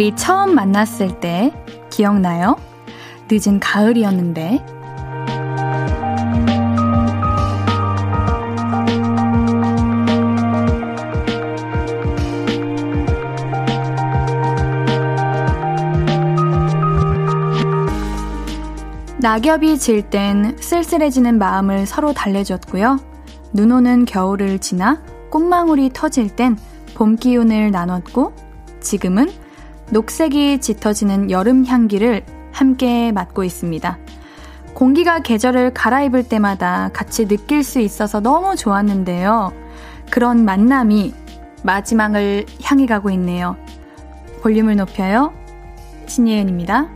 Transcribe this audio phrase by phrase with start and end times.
[0.00, 1.52] 우리 처음 만났을 때
[1.90, 2.56] 기억나요?
[3.30, 4.64] 늦은 가을이었는데.
[19.18, 22.98] 낙엽이 질 땐 쓸쓸해지는 마음을 서로 달래줬고요.
[23.52, 26.56] 눈 오는 겨울을 지나 꽃망울이 터질 땐
[26.94, 28.32] 봄 기운을 나눴고
[28.80, 29.28] 지금은
[29.92, 33.98] 녹색이 짙어지는 여름 향기를 함께 맡고 있습니다.
[34.74, 39.52] 공기가 계절을 갈아입을 때마다 같이 느낄 수 있어서 너무 좋았는데요.
[40.10, 41.14] 그런 만남이
[41.62, 43.56] 마지막을 향해 가고 있네요.
[44.42, 45.32] 볼륨을 높여요.
[46.06, 46.88] 신예은입니다.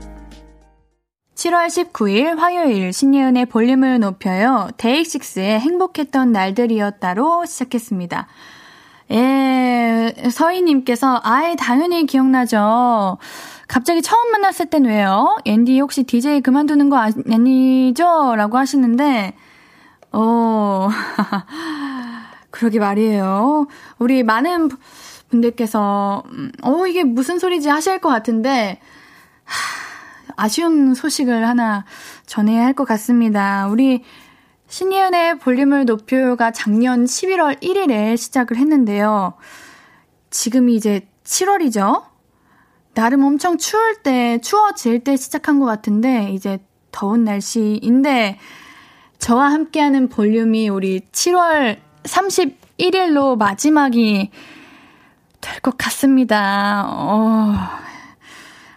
[1.35, 4.69] 7월 19일 화요일 신예은의 볼륨을 높여요.
[4.79, 8.29] 데이식스의 행복했던 날들이었다로 시작했습니다.
[9.11, 9.17] 예,
[10.31, 13.19] 서희님께서, 아예 당연히 기억나죠.
[13.69, 15.37] 갑자기 처음 만났을 땐 왜요?
[15.45, 18.35] 앤디 혹시 DJ 그만두는 거 아니죠?
[18.37, 19.35] 라고 하시는데,
[20.13, 20.89] 어,
[22.51, 23.67] 그러게 말이에요.
[23.99, 24.71] 우리 많은
[25.31, 28.81] 분들께서, 음, 어, 이게 무슨 소리지 하실 것 같은데,
[30.37, 31.85] 아쉬운 소식을 하나
[32.27, 33.67] 전해야 할 것 같습니다.
[33.69, 34.03] 우리
[34.69, 39.35] 신예은의 볼륨을 높여요가 작년 11월 1일에 시작을 했는데요.
[40.35, 42.07] 지금이 이제 7월이죠?
[42.93, 46.59] 나름 엄청 추울 때, 추워질 때 시작한 것 같은데, 이제
[46.91, 48.39] 더운 날씨인데,
[49.19, 54.31] 저와 함께하는 볼륨이 우리 7월 31일로 마지막이
[55.41, 56.85] 될 것 같습니다.
[56.89, 57.55] 어,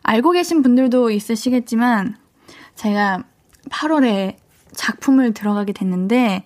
[0.03, 2.17] 알고 계신 분들도 있으시겠지만,
[2.75, 3.23] 제가
[3.71, 4.35] 8월에
[4.73, 6.43] 작품을 들어가게 됐는데,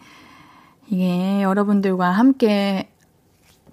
[0.88, 2.91] 이게 여러분들과 함께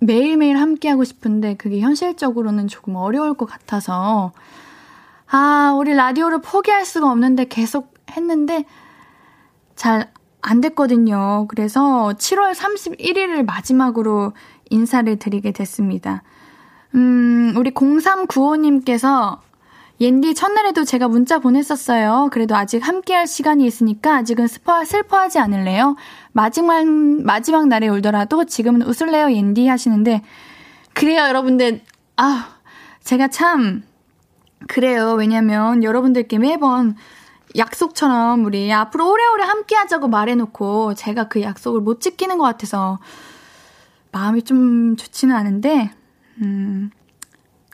[0.00, 4.32] 매일매일 함께하고 싶은데, 그게 현실적으로는 조금 어려울 것 같아서,
[5.30, 8.64] 아, 우리 라디오를 포기할 수가 없는데 계속 했는데,
[9.76, 11.46] 잘 안 됐거든요.
[11.48, 14.32] 그래서 7월 31일을 마지막으로
[14.70, 16.22] 인사를 드리게 됐습니다.
[16.94, 19.38] 음, 우리 0395님께서
[20.00, 22.28] 옌디 첫날에도 제가 문자 보냈었어요.
[22.30, 25.96] 그래도 아직 함께할 시간이 있으니까 아직은 스포, 슬퍼하지 않을래요?
[26.32, 29.66] 마지막, 마지막 날에 울더라도 지금은 웃을래요, 옌디?
[29.66, 30.22] 하시는데,
[30.94, 31.80] 그래요, 여러분들.
[32.16, 32.48] 아,
[33.02, 33.82] 제가 참,
[34.68, 35.14] 그래요.
[35.14, 36.94] 왜냐면 여러분들께 매번
[37.56, 42.98] 약속처럼 우리 앞으로 오래오래 함께 하자고 말해놓고 제가 그 약속을 못 지키는 것 같아서
[44.12, 45.90] 마음이 좀 좋지는 않은데,
[46.42, 46.90] 음,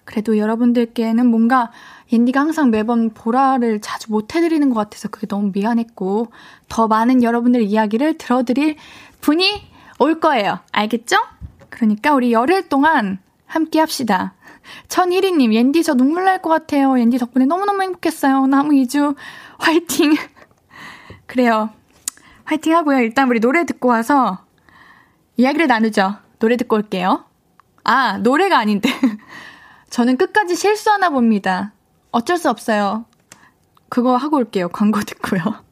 [0.05, 1.71] 그래도 여러분들께는 뭔가
[2.13, 6.29] 옌디가 항상 매번 보라를 자주 못 해드리는 것 같아서 그게 너무 미안했고,
[6.69, 8.77] 더 많은 여러분들의 이야기를 들어드릴
[9.21, 9.63] 분이
[9.99, 10.61] 올 거예요.
[10.73, 11.17] 알겠죠?
[11.71, 14.35] 그러니까 우리 열흘 동안 함께 합시다.
[14.89, 16.99] 천희리님, 옌디 저 눈물 날 것 같아요.
[16.99, 18.47] 옌디 덕분에 너무너무 행복했어요.
[18.47, 19.15] 나무 2주
[19.59, 20.15] 화이팅!
[21.27, 21.71] 그래요.
[22.45, 22.99] 화이팅 하고요.
[23.01, 24.39] 일단 우리 노래 듣고 와서
[25.37, 26.17] 이야기를 나누죠.
[26.39, 27.25] 노래 듣고 올게요.
[27.85, 28.89] 아, 노래가 아닌데.
[29.91, 31.73] 저는 끝까지 실수 하나 봅니다.
[32.15, 33.07] 어쩔 수 없어요.
[33.89, 34.69] 그거 하고 올게요.
[34.69, 35.65] 광고 듣고요.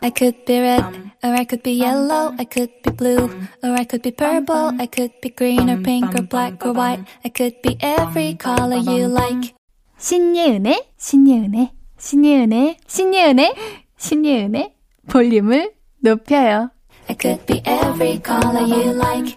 [0.00, 0.84] I could be red,
[1.24, 3.26] or I could be yellow, I could be blue,
[3.64, 7.02] or I could be purple, I could be green or pink or black or white,
[7.24, 9.54] I could be every color you like.
[9.98, 13.54] 신예은의, 신예은의, 신예은의, 신예은의,
[13.96, 14.74] 신예은의
[15.08, 16.70] 볼륨을 높여요.
[17.08, 19.36] I could be every color you like.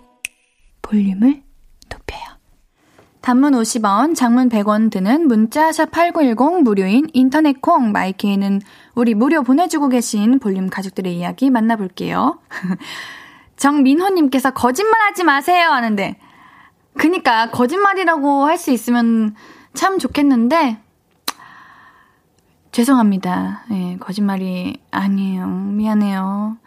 [0.84, 1.49] 볼륨을 높여요.
[3.30, 8.60] 단문 50원, 장문 100원 드는 문자 샵 8910 무료인 인터넷 콩 마이케이는
[8.96, 12.40] 우리 무료 보내주고 계신 볼륨 가족들의 이야기 만나볼게요.
[13.56, 16.18] 정민호 님께서 거짓말 하지 마세요 하는데
[16.98, 19.36] 그니까 거짓말이라고 할 수 있으면
[19.76, 20.80] 참 좋겠는데
[22.72, 23.66] 죄송합니다.
[23.70, 25.46] 예, 거짓말이 아니에요.
[25.46, 26.58] 미안해요.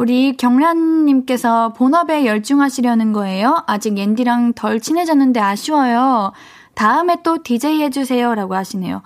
[0.00, 3.62] 우리 경란님께서 본업에 열중하시려는 거예요?
[3.66, 6.32] 아직 옌디랑 덜 친해졌는데 아쉬워요.
[6.72, 8.34] 다음에 또 DJ 해주세요.
[8.34, 9.02] 라고 하시네요.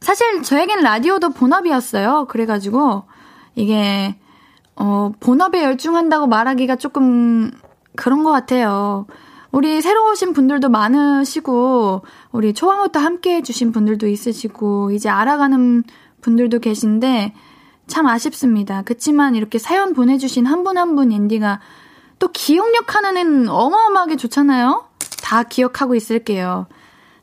[0.00, 2.26] 사실 저에겐 라디오도 본업이었어요.
[2.28, 3.04] 그래가지고
[3.54, 4.16] 이게,
[4.74, 7.52] 어, 본업에 열중한다고 말하기가 조금
[7.94, 9.06] 그런 것 같아요.
[9.52, 12.02] 우리 새로 오신 분들도 많으시고,
[12.32, 15.84] 우리 초반부터 함께 해주신 분들도 있으시고, 이제 알아가는
[16.20, 17.32] 분들도 계신데,
[17.88, 18.82] 참 아쉽습니다.
[18.82, 21.60] 그치만 이렇게 사연 보내주신 한 분 한분 앤디가
[22.18, 24.84] 또 기억력 하나는 어마어마하게 좋잖아요?
[25.22, 26.66] 다 기억하고 있을게요.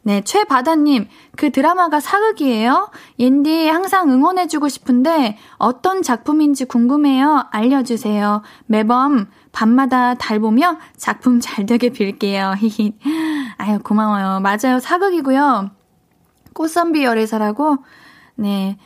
[0.03, 2.91] 네, 최바다님, 그 드라마가 사극이에요?
[3.17, 7.47] 옌디 항상 응원해주고 싶은데 어떤 작품인지 궁금해요.
[7.49, 8.43] 알려주세요.
[8.67, 12.53] 매번 밤마다 달 보며 작품 잘 되게 빌게요.
[12.59, 12.93] 히히.
[13.57, 14.41] 아유, 고마워요.
[14.41, 14.79] 맞아요.
[14.79, 15.71] 사극이고요.
[16.53, 17.77] 꽃선비 열애사라고,
[18.35, 18.77] 네.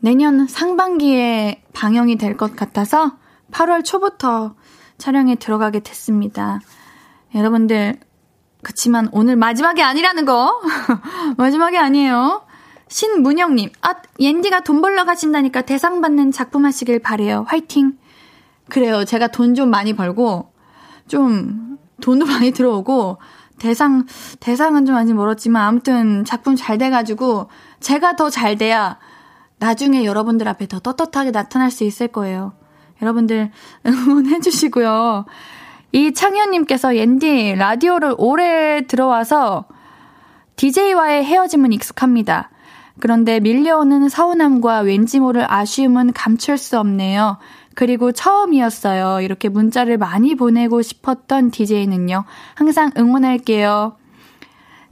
[0.00, 3.12] 내년 상반기에 방영이 될 것 같아서
[3.52, 4.54] 8월 초부터
[4.98, 6.60] 촬영에 들어가게 됐습니다.
[7.34, 7.98] 여러분들,
[8.62, 10.60] 그치만 오늘 마지막이 아니라는 거.
[11.36, 12.42] 마지막이 아니에요.
[12.88, 17.44] 신문영님, 아, 옌디가 돈 벌러 가신다니까 대상 받는 작품 하시길 바래요.
[17.48, 17.96] 화이팅!
[18.68, 19.04] 그래요.
[19.04, 20.52] 제가 돈 좀 많이 벌고,
[21.08, 23.18] 좀, 돈도 많이 들어오고,
[23.58, 24.06] 대상,
[24.40, 27.48] 대상은 좀 아직 멀었지만, 아무튼 작품 잘 돼가지고,
[27.80, 28.98] 제가 더 잘 돼야,
[29.60, 32.52] 나중에 여러분들 앞에 더 떳떳하게 나타날 수 있을 거예요.
[33.00, 33.50] 여러분들
[33.86, 35.26] 응원해 주시고요.
[35.92, 39.66] 이 창현님께서 옌디 라디오를 오래 들어와서
[40.56, 42.50] DJ와의 헤어짐은 익숙합니다.
[43.00, 47.38] 그런데 밀려오는 서운함과 왠지 모를 아쉬움은 감출 수 없네요.
[47.74, 49.20] 그리고 처음이었어요.
[49.22, 52.24] 이렇게 문자를 많이 보내고 싶었던 DJ는요.
[52.54, 53.96] 항상 응원할게요.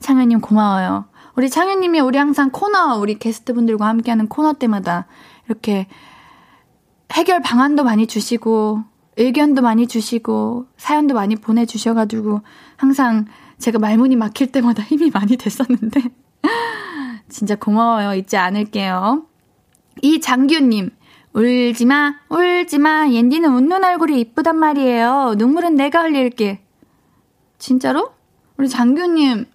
[0.00, 1.06] 창현님 고마워요.
[1.38, 5.06] 우리 창현님이 우리 항상 코너, 우리 게스트분들과 함께하는 코너 때마다
[5.46, 5.86] 이렇게
[7.12, 8.82] 해결 방안도 많이 주시고,
[9.16, 12.40] 의견도 많이 주시고, 사연도 많이 보내주셔가지고,
[12.76, 13.26] 항상
[13.58, 16.00] 제가 말문이 막힐 때마다 힘이 많이 됐었는데,
[17.28, 18.14] 진짜 고마워요.
[18.14, 19.24] 잊지 않을게요.
[20.02, 20.90] 이 장규님,
[21.34, 23.10] 울지마, 울지마.
[23.12, 25.34] 옌디는 웃는 얼굴이 이쁘단 말이에요.
[25.38, 26.64] 눈물은 내가 흘릴게.
[27.58, 28.10] 진짜로?
[28.56, 29.46] 우리 장규님,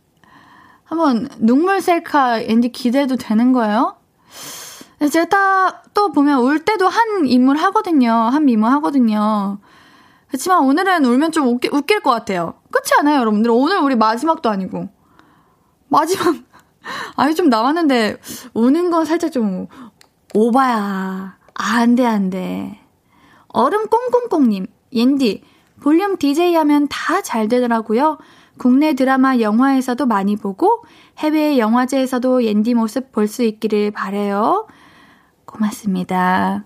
[0.93, 3.95] 한번 눈물 셀카 옌디 기대도 되는 거예요?
[5.11, 8.11] 제가 또 보면 울 때도 한 인물 하거든요.
[8.11, 9.57] 한 미모 하거든요.
[10.27, 12.55] 그렇지만 오늘은 울면 좀 웃기, 웃길 것 같아요.
[12.71, 13.49] 그렇지 않아요, 여러분들?
[13.51, 14.89] 오늘 우리 마지막도 아니고.
[15.89, 16.35] 마지막,
[17.17, 18.17] 아니, 좀 나왔는데,
[18.53, 19.67] 우는 건 살짝 좀,
[20.33, 21.37] 오바야.
[21.53, 22.79] 아, 안 돼, 안 돼.
[23.49, 25.43] 얼음 꽁꽁꽁님, 옌디,
[25.81, 28.17] 볼륨 DJ 하면 다 잘 되더라고요.
[28.57, 30.83] 국내 드라마, 영화에서도 많이 보고,
[31.17, 34.67] 해외 영화제에서도 옌디 모습 볼 수 있기를 바래요.
[35.45, 36.65] 고맙습니다.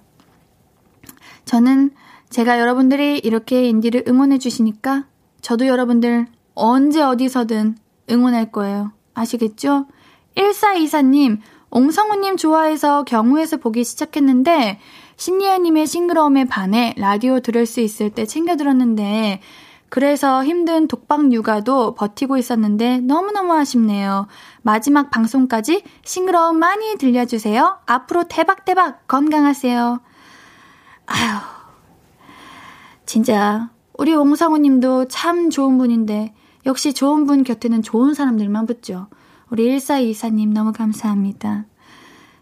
[1.45, 1.91] 저는
[2.29, 5.05] 제가 여러분들이 이렇게 인디를 응원해 주시니까
[5.41, 7.77] 저도 여러분들 언제 어디서든
[8.09, 8.91] 응원할 거예요.
[9.13, 9.87] 아시겠죠?
[10.35, 14.79] 1424님, 옹성우님 좋아해서 경우에서 보기 시작했는데
[15.17, 19.41] 신예은님의 싱그러움에 반해 라디오 들을 수 있을 때 챙겨 들었는데
[19.89, 24.27] 그래서 힘든 독박 육아도 버티고 있었는데 너무너무 아쉽네요.
[24.61, 27.79] 마지막 방송까지 싱그러움 많이 들려주세요.
[27.85, 30.01] 앞으로 대박대박 건강하세요.
[31.05, 31.39] 아휴,
[33.05, 36.33] 진짜 우리 옹성우 님도 참 좋은 분인데
[36.65, 39.07] 역시 좋은 분 곁에는 좋은 사람들만 붙죠.
[39.49, 41.65] 우리 1424님 너무 감사합니다.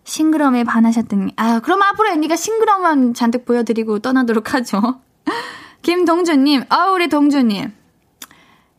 [0.04, 5.00] 싱그러움에 반하셨더니 아 그럼 앞으로 언니가 싱그러움만 잔뜩 보여드리고 떠나도록 하죠.
[5.86, 7.72] 김동주님, 아, 우리 동주님.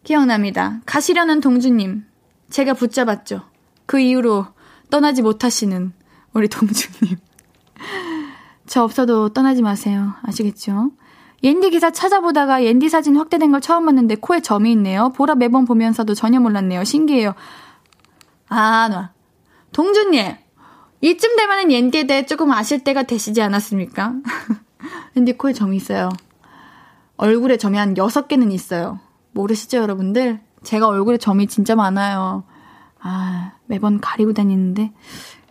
[0.02, 0.80] 기억납니다.
[0.86, 2.04] 가시려는 동주님.
[2.50, 3.42] 제가 붙잡았죠.
[3.86, 4.46] 그 이후로
[4.90, 5.92] 떠나지 못하시는
[6.32, 7.16] 우리 동주님.
[8.66, 10.14] 저 없어도 떠나지 마세요.
[10.22, 10.90] 아시겠죠?
[11.44, 15.12] 옌디 기사 찾아보다가 옌디 사진 확대된 걸 처음 봤는데 코에 점이 있네요.
[15.12, 16.82] 보라 매번 보면서도 전혀 몰랐네요.
[16.82, 17.34] 신기해요.
[18.48, 19.12] 아, 나.
[19.70, 20.34] 동주님.
[21.02, 24.14] 이쯤 되면은 옌디에 대해 조금 아실 때가 되시지 않았습니까?
[25.14, 26.08] 옌디 코에 점이 있어요.
[27.16, 29.00] 얼굴에 점이 한 6개는 있어요.
[29.32, 30.40] 모르시죠, 여러분들?
[30.62, 32.44] 제가 얼굴에 점이 진짜 많아요.
[33.00, 34.92] 아, 매번 가리고 다니는데.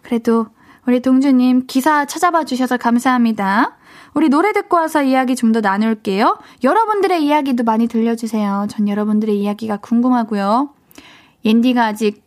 [0.02, 0.48] 그래도
[0.88, 3.78] 우리 동주님 기사 찾아봐 주셔서 감사합니다.
[4.14, 6.38] 우리 노래 듣고 와서 이야기 좀 더 나눌게요.
[6.64, 8.68] 여러분들의 이야기도 많이 들려주세요.
[8.70, 10.70] 전 여러분들의 이야기가 궁금하고요.
[11.46, 12.26] 옌디가 아직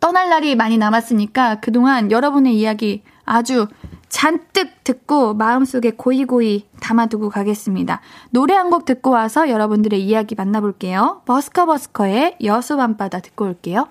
[0.00, 3.68] 떠날 날이 많이 남았으니까 그동안 여러분의 이야기 아주
[4.10, 8.00] 잔뜩 듣고 마음속에 고이고이 담아두고 가겠습니다.
[8.30, 11.22] 노래 한 곡 듣고 와서 여러분들의 이야기 만나볼게요.
[11.26, 13.88] 버스커버스커의 여수 밤바다 듣고 올게요.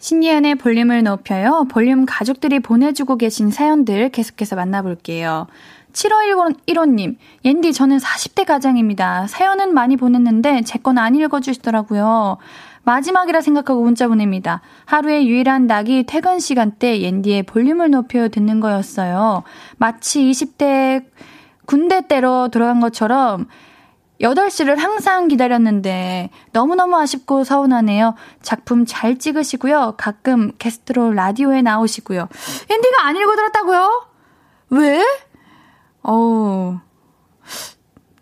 [0.00, 1.66] 신예은의 볼륨을 높여요.
[1.70, 5.46] 볼륨 가족들이 보내주고 계신 사연들 계속해서 만나볼게요.
[5.92, 9.26] 7515님, 옌디, 저는 40대 가장입니다.
[9.26, 12.36] 사연은 많이 보냈는데, 제 건 안 읽어주시더라고요.
[12.88, 14.62] 마지막이라 생각하고 문자 보냅니다.
[14.86, 19.42] 하루의 유일한 낙이 퇴근 시간대 옌디의 볼륨을 높여 듣는 거였어요.
[19.76, 21.04] 마치 20대
[21.66, 23.46] 군대 때로 들어간 것처럼
[24.22, 28.14] 8시를 항상 기다렸는데 너무너무 아쉽고 서운하네요.
[28.40, 29.96] 작품 잘 찍으시고요.
[29.98, 32.26] 가끔 게스트로 라디오에 나오시고요.
[32.70, 34.06] 앤디가 안 읽어들었다고요?
[34.70, 35.04] 왜?
[36.00, 36.78] 어우,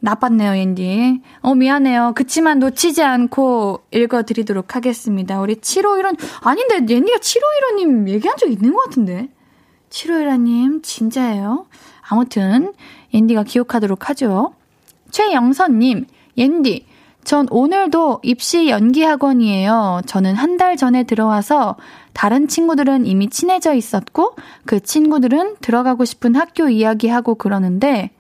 [0.07, 1.21] 나빴네요, 앤디.
[1.41, 2.13] 어, 미안해요.
[2.15, 5.41] 그치만 놓치지 않고 읽어드리도록 하겠습니다.
[5.41, 9.29] 우리 751원, 아닌데, 앤디가 751원님 얘기한 적 있는 것 같은데.
[9.91, 11.67] 751원님, 진짜예요.
[12.09, 12.73] 아무튼,
[13.13, 14.55] 앤디가 기억하도록 하죠.
[15.11, 16.07] 최영선님,
[16.38, 16.87] 옌디,
[17.25, 20.03] 전 오늘도 입시 연기 학원이에요.
[20.07, 21.77] 저는 한 달 전에 들어와서
[22.13, 28.11] 다른 친구들은 이미 친해져 있었고 그 친구들은 들어가고 싶은 학교 이야기하고 그러는데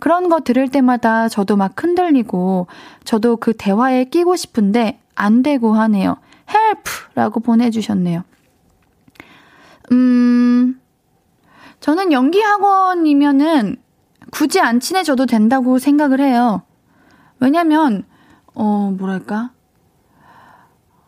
[0.00, 2.66] 그런 거 들을 때마다 저도 막 흔들리고
[3.04, 6.16] 저도 그 대화에 끼고 싶은데 안 되고 하네요.
[6.52, 8.24] help라고 보내주셨네요.
[9.92, 10.80] 음,
[11.80, 13.76] 저는 연기 학원이면은
[14.30, 16.62] 굳이 안 친해져도 된다고 생각을 해요.
[17.40, 18.04] 왜냐면
[18.54, 19.50] 어, 뭐랄까?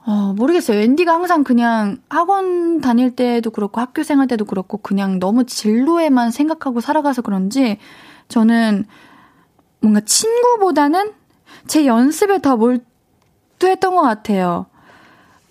[0.05, 0.81] 어, 모르겠어요.
[0.81, 6.81] 앤디가 항상 그냥 학원 다닐 때도 그렇고 학교 생활 때도 그렇고 그냥 너무 진로에만 생각하고
[6.81, 7.79] 살아가서 그런지
[8.29, 8.85] 저는
[9.81, 11.13] 뭔가 친구보다는
[11.67, 14.67] 제 연습에 더 몰두했던 것 같아요.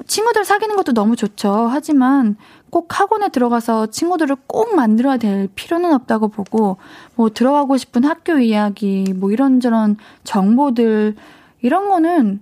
[0.08, 1.68] 친구들 사귀는 것도 너무 좋죠.
[1.72, 2.36] 하지만
[2.70, 6.78] 꼭 학원에 들어가서 친구들을 꼭 만들어야 될 필요는 없다고 보고,
[7.16, 11.16] 뭐 들어가고 싶은 학교 이야기, 뭐 이런저런 정보들,
[11.62, 12.42] 이런 거는,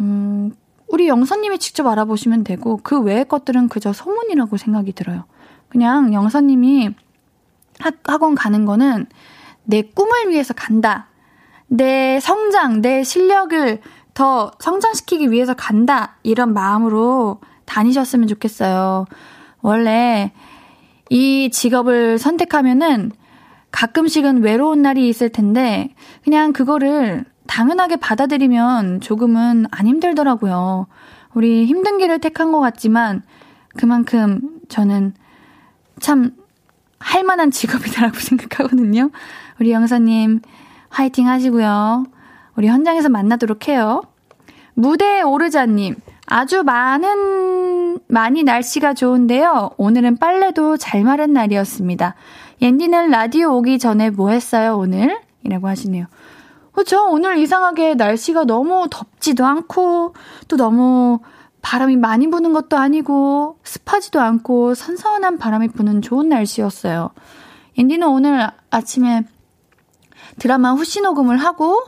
[0.00, 0.52] 음,
[0.88, 5.24] 우리 영사님이 직접 알아보시면 되고, 그 외의 것들은 그저 소문이라고 생각이 들어요.
[5.68, 6.90] 그냥 영사님이
[7.80, 9.06] 학, 학원 가는 거는
[9.64, 11.08] 내 꿈을 위해서 간다.
[11.68, 13.80] 내 성장, 내 실력을
[14.14, 16.16] 더 성장시키기 위해서 간다.
[16.22, 19.06] 이런 마음으로 다니셨으면 좋겠어요.
[19.62, 20.32] 원래
[21.08, 23.12] 이 직업을 선택하면은
[23.70, 30.86] 가끔씩은 외로운 날이 있을 텐데 그냥 그거를 당연하게 받아들이면 조금은 안 힘들더라고요.
[31.34, 33.22] 우리 힘든 길을 택한 것 같지만
[33.76, 35.14] 그만큼 저는
[36.00, 36.32] 참
[37.02, 39.10] 할 만한 직업이다라고 생각하거든요.
[39.60, 40.40] 우리 영사님
[40.88, 42.04] 화이팅 하시고요.
[42.56, 44.02] 우리 현장에서 만나도록 해요.
[44.74, 49.70] 무대에 오르자님, 아주 많은, 많이 날씨가 좋은데요.
[49.76, 52.14] 오늘은 빨래도 잘 마른 날이었습니다.
[52.62, 55.18] 옌디는 라디오 오기 전에 뭐 했어요, 오늘?
[55.44, 56.06] 이라고 하시네요.
[56.72, 57.06] 그렇죠.
[57.10, 60.14] 오늘 이상하게 날씨가 너무 덥지도 않고,
[60.48, 61.20] 또 너무
[61.62, 67.10] 바람이 많이 부는 것도 아니고, 습하지도 않고, 선선한 바람이 부는 좋은 날씨였어요.
[67.78, 69.24] 옌디는 오늘 아침에
[70.38, 71.82] 드라마 후시 녹음을 하고,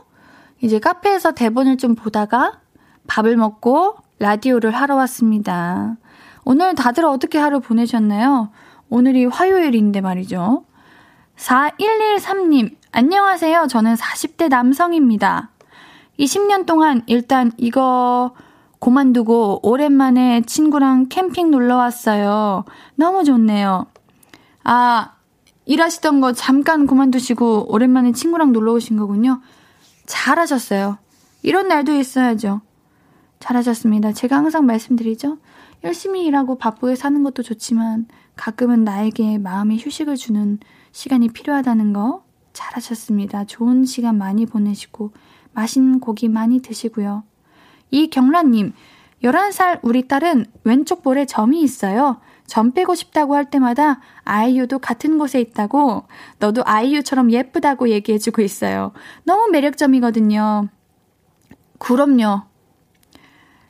[0.61, 2.59] 이제 카페에서 대본을 좀 보다가
[3.07, 5.97] 밥을 먹고 라디오를 하러 왔습니다.
[6.45, 8.49] 오늘 다들 어떻게 하루 보내셨나요?
[8.89, 10.63] 오늘이 화요일인데 말이죠.
[11.37, 13.67] 4113님, 안녕하세요.
[13.67, 15.49] 저는 40대 남성입니다.
[16.17, 18.33] 20년 동안 일단 이거
[18.85, 22.65] 고만두고 오랜만에 친구랑 캠핑 놀러 왔어요.
[22.93, 23.87] 너무 좋네요.
[24.63, 25.15] 아,
[25.65, 29.41] 일하시던 거 잠깐 그만두시고 오랜만에 친구랑 놀러 오신 거군요.
[30.05, 30.99] 잘하셨어요.
[31.41, 32.61] 이런 날도 있어야죠.
[33.39, 34.13] 잘하셨습니다.
[34.13, 35.39] 제가 항상 말씀드리죠.
[35.83, 40.59] 열심히 일하고 바쁘게 사는 것도 좋지만 가끔은 나에게 마음의 휴식을 주는
[40.91, 42.23] 시간이 필요하다는 거
[42.53, 43.45] 잘하셨습니다.
[43.45, 45.11] 좋은 시간 많이 보내시고
[45.53, 47.23] 맛있는 고기 많이 드시고요.
[47.91, 48.73] 이경란님,
[49.23, 52.19] 11살 우리 딸은 왼쪽 볼에 점이 있어요.
[52.47, 56.05] 점 빼고 싶다고 할 때마다 아이유도 같은 곳에 있다고
[56.39, 58.91] 너도 아이유처럼 예쁘다고 얘기해주고 있어요.
[59.23, 60.67] 너무 매력점이거든요.
[61.79, 62.43] 그럼요.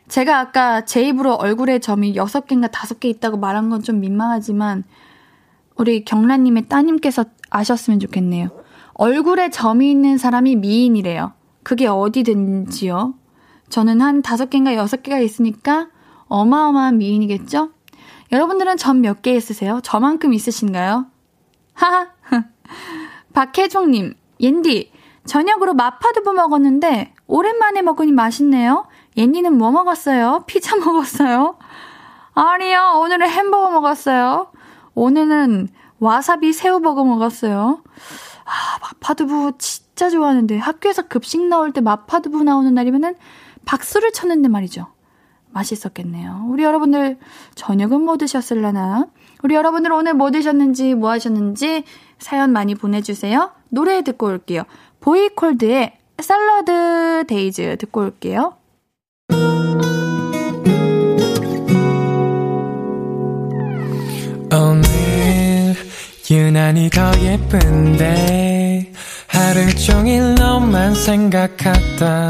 [0.07, 4.83] 제가 아까 제 입으로 얼굴에 점이 6개인가 5개 있다고 말한 건 좀 민망하지만
[5.77, 8.49] 우리 경란님의 따님께서 아셨으면 좋겠네요.
[8.93, 11.33] 얼굴에 점이 있는 사람이 미인이래요.
[11.63, 13.13] 그게 어디든지요.
[13.69, 15.87] 저는 한 5개인가 6개가 있으니까
[16.27, 17.71] 어마어마한 미인이겠죠?
[18.31, 19.79] 여러분들은 점 몇 개 있으세요?
[19.83, 21.05] 저만큼 있으신가요?
[21.73, 22.07] 하하.
[23.33, 24.91] 박혜종님, 옌디,
[25.25, 28.87] 저녁으로 마파두부 먹었는데, 오랜만에 먹으니 맛있네요.
[29.17, 30.43] 옌디는 뭐 먹었어요?
[30.47, 31.57] 피자 먹었어요?
[32.33, 34.51] 아니요, 오늘은 햄버거 먹었어요.
[34.93, 35.69] 오늘은
[35.99, 37.81] 와사비 새우버거 먹었어요.
[38.45, 43.15] 아, 마파두부 진짜 좋아하는데 학교에서 급식 나올 때 마파두부 나오는 날이면은
[43.65, 44.87] 박수를 쳤는데 말이죠.
[45.51, 46.45] 맛있었겠네요.
[46.49, 47.17] 우리 여러분들
[47.55, 49.07] 저녁은 뭐 드셨을라나?
[49.43, 51.83] 우리 여러분들 오늘 뭐 드셨는지 뭐 하셨는지
[52.19, 53.51] 사연 많이 보내주세요.
[53.69, 54.63] 노래 듣고 올게요.
[54.99, 58.57] 보이콜드의 Salad Days 듣고 올게요.
[64.51, 65.75] 오늘
[66.29, 68.91] 유난히 더 예쁜데
[69.27, 72.29] 하루 종일 너만 생각하다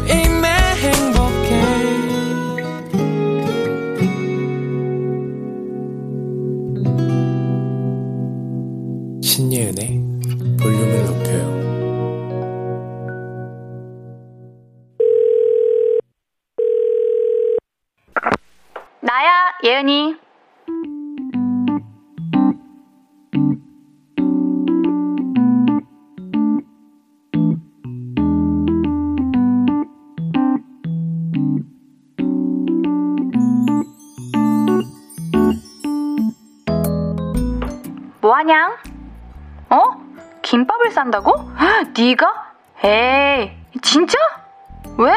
[9.31, 9.87] 신예은의
[10.59, 11.61] 볼륨을 높여요
[18.99, 20.17] 나야 예은이
[38.19, 38.90] 뭐 하냐?
[39.71, 39.95] 어?
[40.41, 41.33] 김밥을 싼다고?
[41.97, 42.51] 네가?
[42.83, 43.51] 에이,
[43.81, 44.17] 진짜?
[44.97, 45.13] 왜?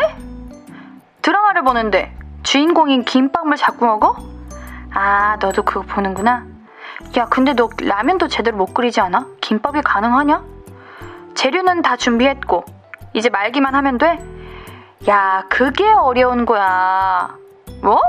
[1.22, 4.16] 드라마를 보는데 주인공인 김밥을 자꾸 먹어?
[4.92, 6.46] 아, 너도 그거 보는구나.
[7.16, 9.26] 야, 근데 너 라면도 제대로 못 끓이지 않아?
[9.40, 10.44] 김밥이 가능하냐?
[11.34, 12.64] 재료는 다 준비했고,
[13.12, 14.24] 이제 말기만 하면 돼?
[15.08, 17.36] 야, 그게 어려운 거야.
[17.82, 18.00] 뭐?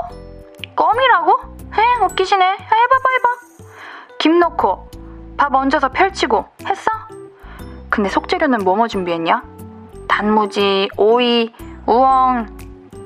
[0.76, 1.40] 껌이라고?
[1.74, 2.44] 해, 웃기시네.
[2.44, 3.28] 해봐봐, 해봐.
[4.18, 4.88] 김 넣고,
[5.36, 6.90] 밥 얹어서 펼치고, 했어?
[7.90, 9.42] 근데 속재료는 뭐뭐 준비했냐?
[10.08, 11.52] 단무지, 오이,
[11.86, 12.46] 우엉,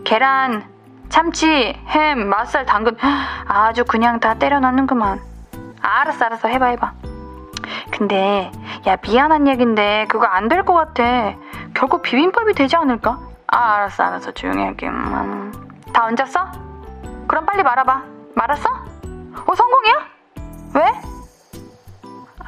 [0.04, 0.64] 계란,
[1.08, 2.96] 참치, 햄, 맛살, 당근.
[3.46, 5.20] 아주 그냥 다 때려 넣는구만.
[5.80, 6.48] 알았어, 알았어.
[6.48, 6.92] 해봐, 해봐.
[7.90, 8.50] 근데,
[8.86, 11.34] 야, 미안한 얘긴데, 그거 안 될 것 같아.
[11.74, 13.18] 결국 비빔밥이 되지 않을까?
[13.48, 14.30] 아, 알았어, 알았어.
[14.32, 14.86] 조용히 할게.
[14.88, 15.52] 음.
[15.92, 16.46] 다 얹었어?
[17.26, 18.02] 그럼 빨리 말아봐.
[18.34, 18.68] 말았어?
[18.70, 20.06] 어, 성공이야?
[20.74, 20.82] 왜?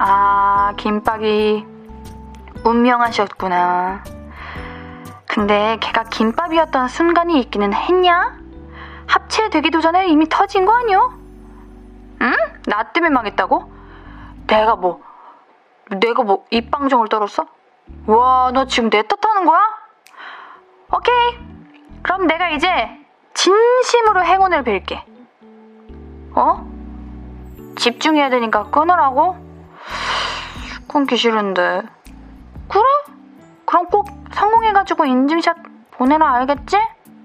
[0.05, 1.65] 아, 김밥이
[2.65, 4.03] 운명하셨구나.
[5.27, 8.37] 근데 걔가 김밥이었던 순간이 있기는 했냐?
[9.07, 10.99] 합체되기도 전에 이미 터진 거 아니야?
[12.23, 12.33] 응?
[12.67, 13.73] 나 때문에 망했다고?
[14.49, 15.01] 내가 뭐,
[15.89, 17.47] 내가 뭐 입방정을 떨었어?
[18.07, 19.61] 와, 너 지금 내 탓하는 거야?
[20.93, 21.39] 오케이.
[22.03, 22.69] 그럼 내가 이제
[23.35, 25.05] 진심으로 행운을 빌게.
[26.35, 26.67] 어?
[27.77, 29.42] 집중해야 되니까 끊으라고?
[30.89, 31.83] 끊기 싫은데.
[32.69, 32.83] 그래?
[33.65, 35.57] 그럼 꼭 성공해가지고 인증샷
[35.93, 36.77] 보내라 알겠지?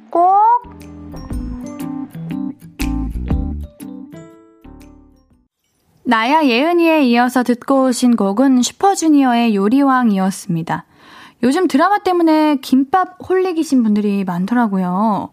[0.09, 0.31] 꼭!
[6.03, 10.85] 나야 예은이에 이어서 듣고 오신 곡은 슈퍼주니어의 요리왕이었습니다.
[11.43, 15.31] 요즘 드라마 때문에 김밥 홀릭이신 분들이 많더라고요.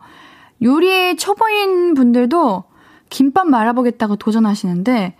[0.63, 2.65] 요리 초보인 분들도
[3.15, 5.15] 김밥 말아보겠다고 도전하시는데,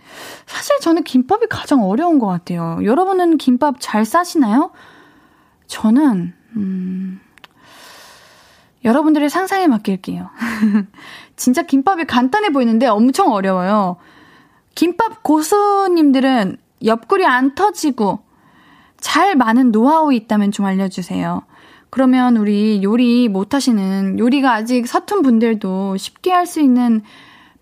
[0.45, 2.77] 사실 저는 김밥이 가장 어려운 것 같아요.
[2.83, 4.71] 여러분은 김밥 잘 싸시나요?
[5.67, 7.21] 저는, 음,
[8.83, 10.29] 여러분들의 상상에 맡길게요.
[11.37, 13.95] 진짜 김밥이 간단해 보이는데 엄청 어려워요.
[14.75, 18.19] 김밥 고수님들은 옆구리 안 터지고
[18.99, 21.43] 잘 많은 노하우 있다면 좀 알려주세요.
[21.89, 27.01] 그러면 우리 요리 못하시는 요리가 아직 서툰 분들도 쉽게 할 수 있는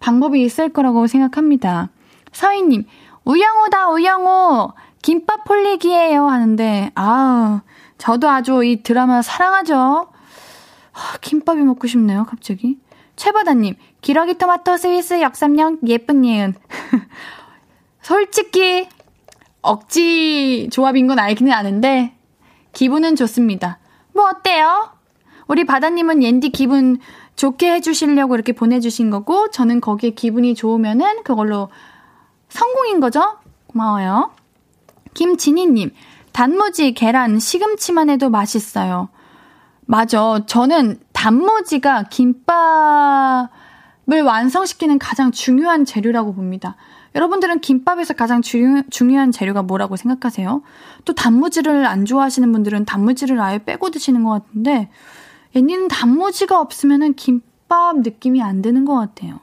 [0.04, 1.90] 방법이 있을 거라고 생각합니다.
[2.34, 2.84] 서희님,
[3.24, 4.74] 우영우다, 우영우!
[5.02, 7.62] 김밥 폴리기예요 하는데, 아우,
[7.98, 10.10] 저도 아주 이 드라마 사랑하죠?
[10.92, 12.78] 하, 김밥이 먹고 싶네요, 갑자기.
[13.16, 16.54] 최바다님, 기러기 토마토 스위스 역삼령 예쁜 예은.
[18.04, 18.90] 솔직히
[19.62, 22.14] 억지 조합인 건 알기는 아는데
[22.74, 23.80] 기분은 좋습니다.
[24.14, 24.92] 뭐 어때요?
[25.48, 27.00] 우리 바다님은 옌디 기분
[27.44, 31.68] 좋게 해주시려고 이렇게 보내주신 거고 저는 거기에 기분이 좋으면은 그걸로
[32.48, 33.38] 성공인 거죠?
[33.68, 34.32] 고마워요.
[35.14, 35.92] 김진희님,
[36.32, 39.10] 단무지, 계란, 시금치만 해도 맛있어요.
[39.82, 40.40] 맞아.
[40.46, 43.50] 저는 단무지가 김밥을
[44.24, 46.78] 완성시키는 가장 중요한 재료라고 봅니다.
[47.14, 50.62] 여러분들은 김밥에서 가장 주, 중요한 재료가 뭐라고 생각하세요?
[51.04, 54.90] 또 단무지를 안 좋아하시는 분들은 단무지를 아예 빼고 드시는 것 같은데,
[55.56, 59.40] 옌니는 단무지가 없으면은 김밥 느낌이 안 드는 것 같아요.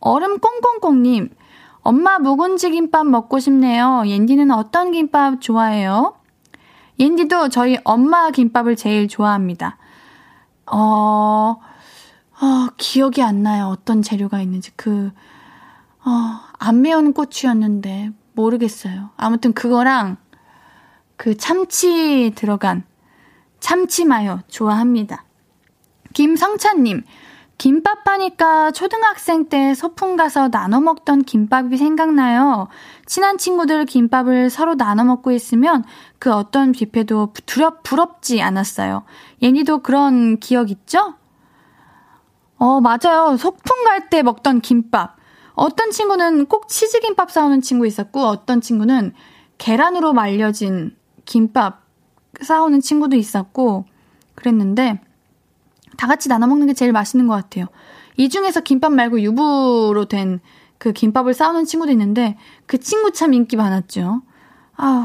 [0.00, 1.30] 얼음 꽁꽁꽁님,
[1.82, 4.02] 엄마 묵은지 김밥 먹고 싶네요.
[4.06, 6.14] 옌디는 어떤 김밥 좋아해요?
[6.98, 9.78] 옌디도 저희 엄마 김밥을 제일 좋아합니다.
[10.66, 11.56] 어,
[12.40, 13.66] 어, 기억이 안 나요.
[13.66, 14.70] 어떤 재료가 있는지.
[14.76, 15.10] 그,
[16.04, 16.10] 어,
[16.58, 19.10] 안 매운 고추였는데, 모르겠어요.
[19.16, 20.18] 아무튼 그거랑,
[21.16, 22.84] 그 참치 들어간
[23.60, 25.24] 참치 마요 좋아합니다.
[26.14, 27.02] 김성찬님,
[27.58, 32.68] 김밥 하니까 초등학생 때 소풍 가서 나눠 먹던 김밥이 생각나요.
[33.04, 35.84] 친한 친구들 김밥을 서로 나눠 먹고 있으면
[36.18, 39.02] 그 어떤 뷔페도 두렵, 부럽지 않았어요.
[39.42, 41.14] 예니도 그런 기억 있죠?
[42.56, 43.36] 어, 맞아요.
[43.38, 45.16] 소풍 갈 때 먹던 김밥.
[45.52, 49.12] 어떤 친구는 꼭 치즈김밥 싸우는 친구 있었고, 어떤 친구는
[49.58, 50.96] 계란으로 말려진
[51.26, 51.82] 김밥
[52.40, 53.84] 싸우는 친구도 있었고,
[54.34, 55.00] 그랬는데
[56.00, 57.66] 다 같이 나눠 먹는 게 제일 맛있는 것 같아요.
[58.16, 60.40] 이 중에서 김밥 말고 유부로 된
[60.80, 64.22] 그 김밥을 싸우는 친구도 있는데 그 친구 참 인기 많았죠.
[64.76, 65.04] 아우,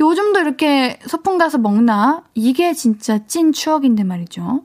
[0.00, 2.24] 요즘도 이렇게 소풍 가서 먹나?
[2.32, 4.64] 이게 진짜 찐 추억인데 말이죠.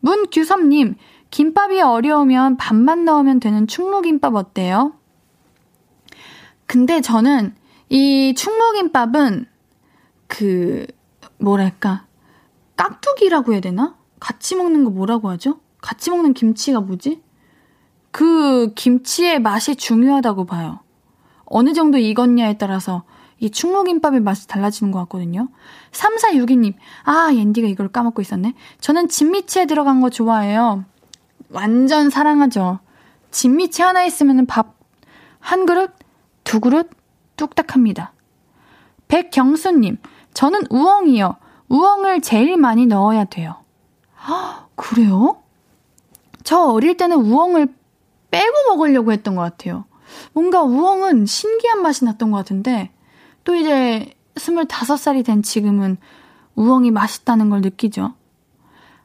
[0.00, 0.94] 문규섭님,
[1.30, 4.94] 김밥이 어려우면 밥만 넣으면 되는 충무김밥 어때요?
[6.64, 7.54] 근데 저는
[7.90, 9.44] 이 충무김밥은
[10.28, 10.86] 그,
[11.36, 12.06] 뭐랄까,
[12.76, 13.98] 깍두기라고 해야 되나?
[14.24, 15.60] 같이 먹는 거 뭐라고 하죠?
[15.82, 17.22] 같이 먹는 김치가 뭐지?
[18.10, 20.80] 그 김치의 맛이 중요하다고 봐요.
[21.44, 23.02] 어느 정도 익었냐에 따라서
[23.38, 25.48] 이 충무김밥의 맛이 달라지는 것 같거든요.
[25.92, 28.54] 3462님, 아, 옌디가 이걸 까먹고 있었네.
[28.80, 30.84] 저는 진미채 들어간 거 좋아해요.
[31.50, 32.78] 완전 사랑하죠.
[33.30, 34.74] 진미채 하나 있으면 밥
[35.44, 35.92] 한 그릇,
[36.42, 36.88] 두 그릇
[37.36, 38.14] 뚝딱 합니다.
[39.08, 39.98] 백경수님,
[40.32, 41.36] 저는 우엉이요.
[41.68, 43.56] 우엉을 제일 많이 넣어야 돼요.
[44.74, 45.42] 그래요?
[46.42, 47.74] 저 어릴 때는 우엉을
[48.30, 49.84] 빼고 먹으려고 했던 것 같아요.
[50.32, 52.90] 뭔가 우엉은 신기한 맛이 났던 것 같은데,
[53.44, 55.96] 또 이제 25살이 된 지금은
[56.54, 58.14] 우엉이 맛있다는 걸 느끼죠.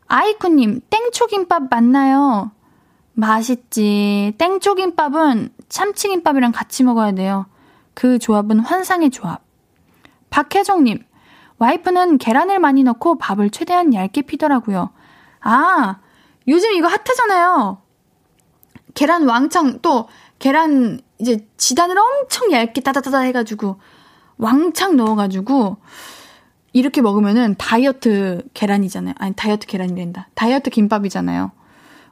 [0.08, 2.51] 아이쿠님, 땡초김밥 맞나요?
[3.13, 4.34] 맛있지.
[4.38, 7.45] 땡초김밥은 참치김밥이랑 같이 먹어야 돼요.
[7.93, 9.43] 그 조합은 환상의 조합.
[10.29, 11.03] 박혜정님,
[11.58, 14.91] 와이프는 계란을 많이 넣고 밥을 최대한 얇게 피더라고요.
[15.41, 15.99] 아,
[16.47, 17.82] 요즘 이거 핫하잖아요.
[18.93, 20.08] 계란 왕창, 또,
[20.39, 23.80] 계란, 이제, 지단을 엄청 얇게 따다다다 해가지고,
[24.38, 25.78] 왕창 넣어가지고,
[26.73, 29.15] 이렇게 먹으면은 다이어트 계란이잖아요.
[29.17, 30.30] 아니, 다이어트 계란이 된다.
[30.36, 31.52] 다이어트 김밥이잖아요.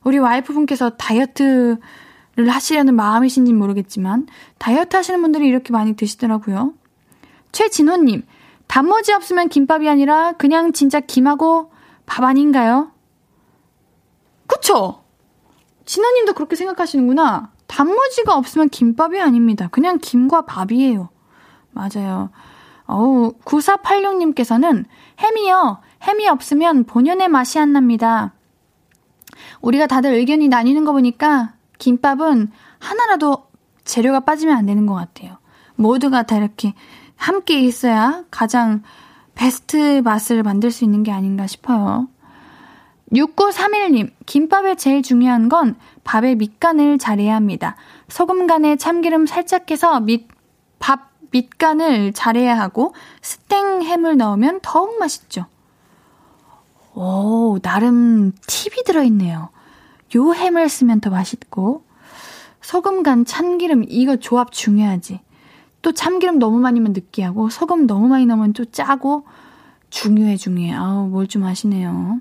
[0.03, 1.79] 우리 와이프 분께서 다이어트를
[2.47, 6.73] 하시려는 마음이신지 모르겠지만, 다이어트 하시는 분들이 이렇게 많이 드시더라고요.
[7.51, 8.23] 최진호님,
[8.67, 11.71] 단무지 없으면 김밥이 아니라 그냥 진짜 김하고
[12.05, 12.91] 밥 아닌가요?
[14.47, 15.03] 그쵸?
[15.85, 17.51] 진아님도 그렇게 생각하시는구나.
[17.67, 19.67] 단무지가 없으면 김밥이 아닙니다.
[19.71, 21.09] 그냥 김과 밥이에요.
[21.71, 22.29] 맞아요.
[22.85, 24.85] 어우, 9486님께서는
[25.19, 25.79] 햄이요.
[26.03, 28.33] 햄이 없으면 본연의 맛이 안 납니다.
[29.61, 33.47] 우리가 다들 의견이 나뉘는 거 보니까 김밥은 하나라도
[33.83, 35.37] 재료가 빠지면 안 되는 것 같아요.
[35.75, 36.73] 모두가 다 이렇게
[37.15, 38.83] 함께 있어야 가장
[39.35, 42.07] 베스트 맛을 만들 수 있는 게 아닌가 싶어요.
[43.13, 47.75] 6931님, 김밥에 제일 중요한 건 밥의 밑간을 잘해야 합니다.
[48.09, 50.27] 소금 간에 참기름 살짝 해서 밑,
[50.79, 55.45] 밥 밑간을 잘해야 하고, 스탱 햄을 넣으면 더욱 맛있죠.
[56.95, 59.49] 오, 나름 팁이 들어있네요.
[60.15, 61.83] 요 햄을 쓰면 더 맛있고,
[62.61, 65.19] 소금 간 참기름, 이거 조합 중요하지.
[65.81, 69.25] 또 참기름 너무 많이 면 느끼하고, 소금 너무 많이 넣으면 또 짜고,
[69.89, 70.73] 중요해, 중요해.
[70.73, 72.19] 아우, 뭘 좀 아시네요.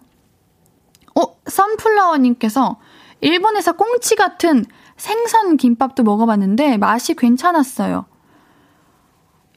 [1.17, 2.79] 어, 선플라워님께서
[3.21, 4.65] 일본에서 꽁치 같은
[4.97, 8.07] 생선 김밥도 먹어봤는데 맛이 괜찮았어요.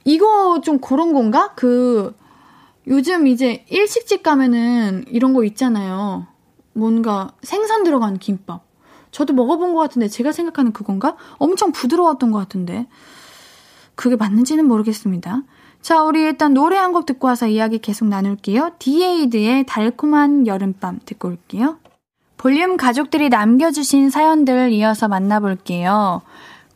[0.05, 1.53] 이거 좀 그런 건가?
[1.55, 2.15] 그,
[2.87, 6.27] 요즘 이제 일식집 가면은 이런 거 있잖아요.
[6.73, 8.63] 뭔가 생선 들어간 김밥.
[9.11, 11.15] 저도 먹어본 것 같은데 제가 생각하는 그건가?
[11.37, 12.87] 엄청 부드러웠던 것 같은데.
[13.95, 15.43] 그게 맞는지는 모르겠습니다.
[15.81, 18.71] 자, 우리 일단 노래 한 곡 듣고 와서 이야기 계속 나눌게요.
[18.79, 21.77] 디에이드의 달콤한 여름밤 듣고 올게요.
[22.37, 26.21] 볼륨 가족들이 남겨주신 사연들 이어서 만나볼게요.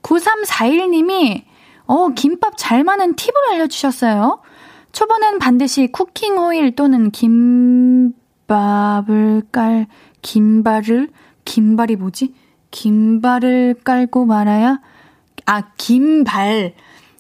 [0.02, 1.44] 9341님이,
[1.86, 4.42] 어, 김밥 잘 마는 팁을 알려주셨어요.
[4.92, 8.14] 초보는 반드시 쿠킹 오일 또는 김밥을
[9.52, 9.88] 깔,
[10.22, 11.10] 김발을,
[11.46, 12.34] 김발이 뭐지?
[12.72, 14.80] 김발을 깔고 말아야,
[15.46, 16.74] 아, 김발.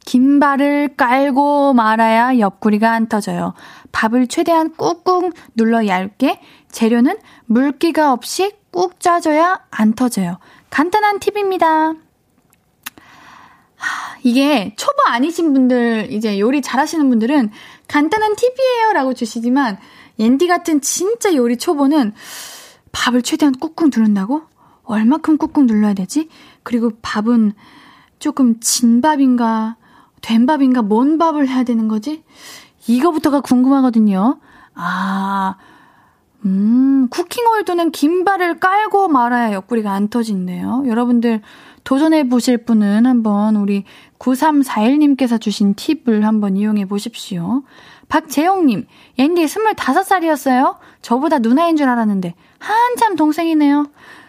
[0.05, 3.53] 긴발을 깔고 말아야 옆구리가 안 터져요.
[3.91, 10.39] 밥을 최대한 꾹꾹 눌러 얇게, 재료는 물기가 없이 꾹 짜줘야 안 터져요.
[10.69, 11.93] 간단한 팁입니다.
[14.23, 17.51] 이게 초보 아니신 분들, 이제 요리 잘하시는 분들은
[17.87, 19.77] 간단한 팁이에요 라고 주시지만,
[20.19, 22.13] 옌디 같은 진짜 요리 초보는
[22.91, 24.43] 밥을 최대한 꾹꾹 누른다고?
[24.83, 26.29] 얼마큼 꾹꾹 눌러야 되지?
[26.63, 27.53] 그리고 밥은
[28.19, 29.75] 조금 진밥인가,
[30.23, 32.23] 된 밥인가 뭔 밥을 해야 되는 거지?
[32.87, 34.39] 이거부터가 궁금하거든요.
[34.73, 35.55] 아,
[36.45, 40.85] 음, 쿠킹 오일도는 김발을 깔고 말아야 옆구리가 안 터진대요.
[40.87, 41.41] 여러분들
[41.83, 43.83] 도전해 보실 분은 한번 우리
[44.17, 47.63] 9341님께서 주신 팁을 한번 이용해 보십시오.
[48.07, 48.87] 박재용님,
[49.19, 50.77] 옌디 25살이었어요?
[51.01, 53.87] 저보다 누나인 줄 알았는데, 한참 동생이네요.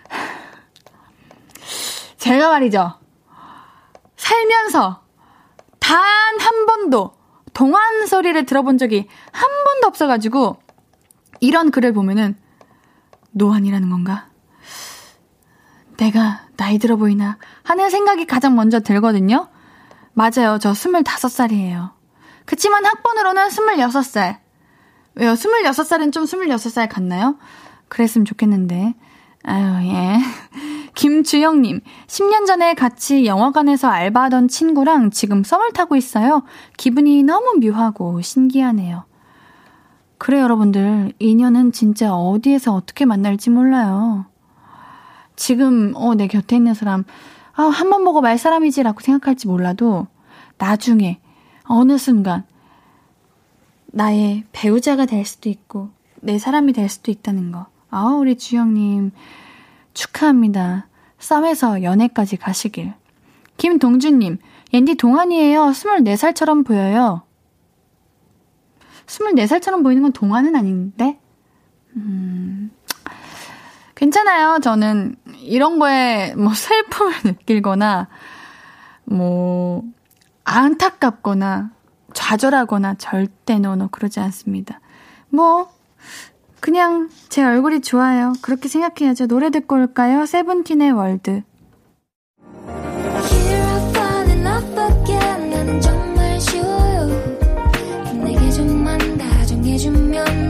[2.19, 2.95] 제가 말이죠.
[4.17, 5.04] 살면서
[5.89, 7.13] 단 한 번도
[7.53, 10.57] 동안 소리를 들어본 적이 한 번도 없어가지고
[11.41, 12.37] 이런 글을 보면은
[13.33, 14.29] 노안이라는 건가?
[15.97, 19.49] 내가 나이 들어 보이나 하는 생각이 가장 먼저 들거든요.
[20.13, 20.59] 맞아요.
[20.61, 21.93] 저 25살이에요.
[22.47, 24.39] 그치만 학번으로는 26살.
[25.17, 25.33] 왜요?
[25.35, 27.37] 26살은 좀 26살 같나요?
[27.89, 28.95] 그랬으면 좋겠는데.
[29.45, 30.19] 아유, 예.
[30.95, 36.43] 김주영님, 10년 전에 같이 영화관에서 알바하던 친구랑 지금 썸을 타고 있어요.
[36.77, 39.05] 기분이 너무 묘하고 신기하네요.
[40.19, 41.13] 그래, 여러분들.
[41.19, 44.27] 인연은 진짜 어디에서 어떻게 만날지 몰라요.
[45.37, 47.05] 지금, 어, 내 곁에 있는 사람,
[47.55, 50.07] 아, 한 번 보고 말 사람이지라고 생각할지 몰라도,
[50.59, 51.21] 나중에,
[51.65, 52.45] 어느 순간,
[53.87, 57.67] 나의 배우자가 될 수도 있고, 내 사람이 될 수도 있다는 거.
[57.95, 59.13] 아, 우리 주영님,
[59.93, 60.89] 축하합니다.
[61.21, 62.93] 썸에서 연애까지 가시길.
[63.57, 64.39] 김동준님,
[64.73, 65.67] 옌디 동안이에요.
[65.67, 67.23] 24살처럼 보여요.
[69.07, 71.21] 24살처럼 보이는 건 동안은 아닌데?
[71.95, 72.73] 음,
[73.95, 74.59] 괜찮아요.
[74.59, 78.09] 저는 이런 거에 뭐 슬픔을 느끼거나,
[79.05, 79.85] 뭐,
[80.43, 81.71] 안타깝거나,
[82.13, 84.81] 좌절하거나 절대 노노 그러지 않습니다.
[85.29, 85.74] 뭐,
[86.65, 88.33] 그냥 제 얼굴이 좋아요.
[88.41, 89.27] 그렇게 생각해야죠.
[89.27, 90.25] 노래 듣고 올까요?
[90.25, 91.43] 세븐틴의 월드.
[99.67, 100.45] 해주면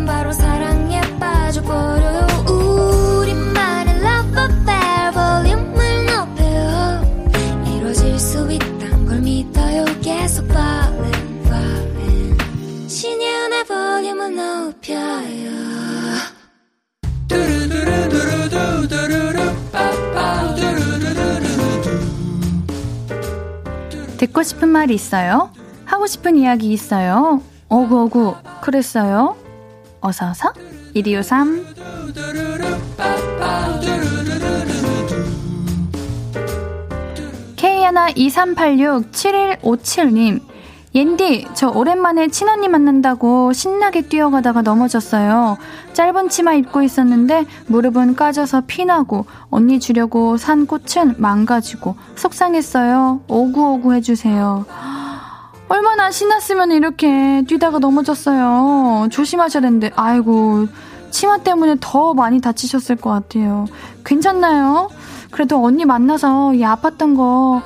[24.25, 25.53] 듣고 싶은 말이 있어요?
[25.85, 27.43] 하고 싶은 이야기 있어요?
[27.69, 29.37] 오구오구 그랬어요?
[30.01, 30.55] 어서서
[30.95, 31.75] 1253
[37.57, 40.41] K123867157님
[40.95, 45.57] 옌디, 저 오랜만에 친언니 만난다고 신나게 뛰어가다가 넘어졌어요.
[45.93, 53.23] 짧은 치마 입고 있었는데 무릎은 까져서 피나고 언니 주려고 산 꽃은 망가지고 속상했어요.
[53.27, 54.67] 오구오구 해주세요.
[55.69, 59.09] 얼마나 신났으면 이렇게 뛰다가 넘어졌어요.
[59.11, 60.69] 조심하셔야 되는데, 아이고,
[61.11, 63.65] 치마 때문에 더 많이 다치셨을 것 같아요.
[64.05, 64.91] 괜찮나요?
[65.33, 67.63] 그래도 언니 만나서 이 아팠던 거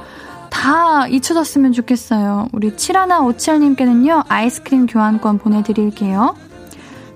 [0.51, 2.49] 다 잊혀졌으면 좋겠어요.
[2.53, 6.35] 우리 7157님께는요, 아이스크림 교환권 보내드릴게요.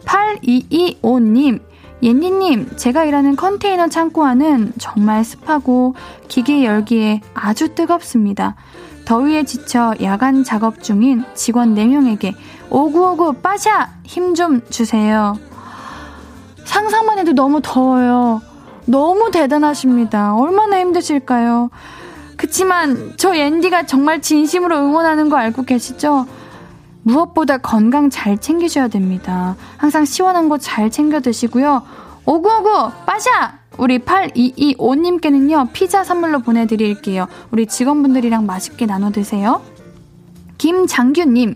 [0.05, 1.61] 8225님,
[2.03, 5.95] 옌디님, 제가 일하는 컨테이너 창고 안은 정말 습하고
[6.29, 8.57] 기계 열기에 아주 뜨겁습니다.
[9.05, 12.35] 더위에 지쳐 야간 작업 중인 직원 4명에게
[12.71, 13.91] 오구오구 빠샤!
[14.05, 15.37] 힘 좀 주세요.
[16.65, 18.41] 상상만 해도 너무 더워요.
[18.87, 20.35] 너무 대단하십니다.
[20.35, 21.71] 얼마나 힘드실까요?
[22.53, 26.27] 그치만 저 앤디가 정말 진심으로 응원하는 거 알고 계시죠?
[27.03, 29.57] 무엇보다 건강 잘 챙기셔야 됩니다.
[29.79, 31.83] 항상 시원한 거 잘 챙겨 드시고요.
[32.27, 33.59] 오구오구 빠샤!
[33.79, 37.27] 우리 8225님께는요, 피자 선물로 보내드릴게요.
[37.53, 39.63] 우리 직원분들이랑 맛있게 나눠 드세요.
[40.59, 41.55] 김장규님,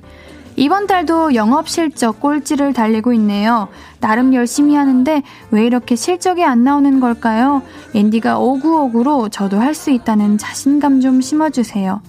[0.56, 3.68] 이번 달도 영업 실적 꼴찌를 달리고 있네요.
[4.06, 7.62] 나름 열심히 하는데 왜 이렇게 실적이 안 나오는 걸까요?
[7.92, 12.00] 앤디가 오구오구로 저도 할 수 있다는 자신감 좀 심어주세요.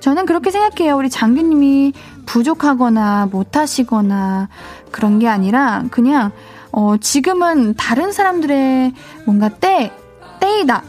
[0.00, 0.98] 저는 그렇게 생각해요.
[0.98, 1.94] 우리 장규님이
[2.26, 4.48] 부족하거나 못하시거나
[4.90, 6.30] 그런 게 아니라 그냥
[6.70, 8.92] 어, 지금은 다른 사람들의
[9.24, 9.92] 뭔가 때,
[10.40, 10.82] 때이다.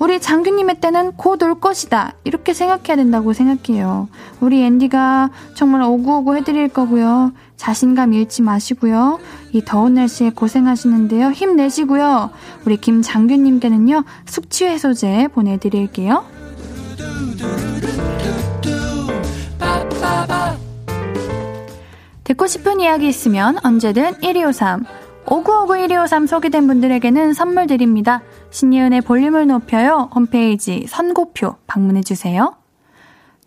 [0.00, 2.14] 우리 장규님의 때는 곧 올 것이다.
[2.24, 4.08] 이렇게 생각해야 된다고 생각해요.
[4.40, 7.30] 우리 앤디가 정말 오구오구 해드릴 거고요.
[7.58, 9.18] 자신감 잃지 마시고요.
[9.52, 11.32] 이 더운 날씨에 고생하시는데요.
[11.32, 12.30] 힘내시고요.
[12.64, 16.24] 우리 김장규님께는요, 숙취 해소제 보내드릴게요.
[22.24, 24.84] 듣고 싶은 이야기 있으면 언제든 1253.
[25.26, 28.22] 5959-1253 소개된 분들에게는 선물 드립니다.
[28.50, 30.08] 신예은의 볼륨을 높여요.
[30.14, 32.57] 홈페이지 선고표 방문해주세요.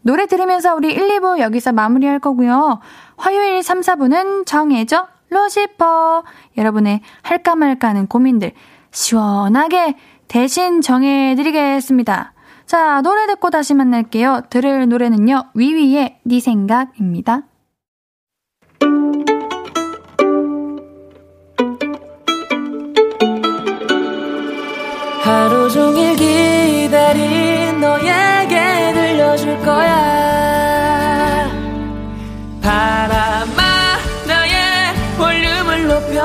[0.01, 2.79] 노래 들으면서 우리 1, 2부 여기서 마무리할 거고요.
[3.17, 6.23] 화요일 3, 4부는 정해져 로시퍼.
[6.57, 8.51] 여러분의 할까 말까 하는 고민들
[8.91, 9.95] 시원하게
[10.27, 12.33] 대신 정해드리겠습니다.
[12.65, 14.43] 자, 노래 듣고 다시 만날게요.
[14.49, 17.43] 들을 노래는요, 위위의 네 생각입니다.
[25.21, 29.90] 하루 종일 기다린 너에게 들려줄 거야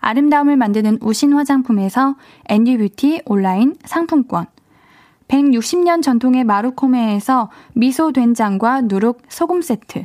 [0.00, 2.16] 아름다움을 만드는 우신 화장품에서
[2.48, 4.46] 앤디뷰티 온라인 상품권.
[5.28, 10.04] 160년 전통의 마루코메에서 미소 된장과 누룩 소금 세트.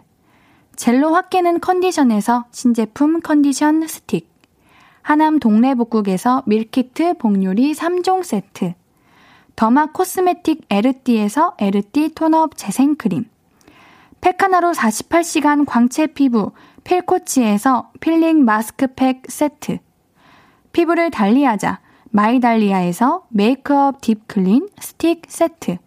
[0.75, 4.29] 젤로 확 깨는 컨디션에서 신제품 컨디션 스틱.
[5.01, 8.73] 하남 동래복국에서 밀키트 복요리 3종 세트.
[9.56, 13.25] derma cosmetic 에르띠에서 에르띠 tone-up 재생크림.
[14.21, 16.53] 팩하나로 48시간 광채 피부
[16.84, 19.80] 필코치에서 필링 마스크팩 세트.
[20.72, 21.80] 피부를 달리하자
[22.12, 25.78] 마이달리아에서 메이크업 deep clean 스틱 세트.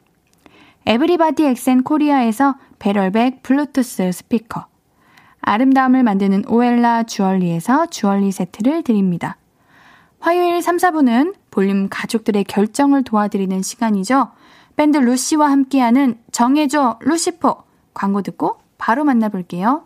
[0.86, 4.66] everybody 엑센 코리아에서 배럴백 블루투스 스피커.
[5.40, 9.36] 아름다움을 만드는 오엘라 주얼리에서 주얼리 세트를 드립니다.
[10.18, 14.30] 화요일 3, 4분은 볼륨 가족들의 결정을 도와드리는 시간이죠.
[14.74, 17.62] 밴드 루시와 함께하는 정해줘 루시포
[17.94, 19.85] 광고 듣고 바로 만나볼게요.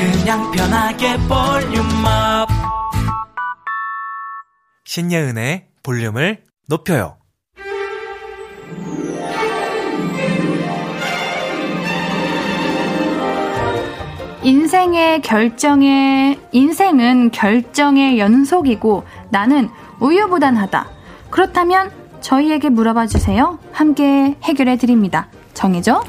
[0.00, 2.48] 그냥 편하게 볼륨업.
[4.86, 7.18] 신예은의 볼륨을 높여요.
[14.42, 19.68] 인생의 결정의, 인생은 결정의 연속이고 나는
[20.00, 20.88] 우유부단하다.
[21.28, 21.90] 그렇다면
[22.22, 23.58] 저희에게 물어봐 주세요.
[23.72, 25.28] 함께 해결해 드립니다.
[25.52, 26.02] 정해줘.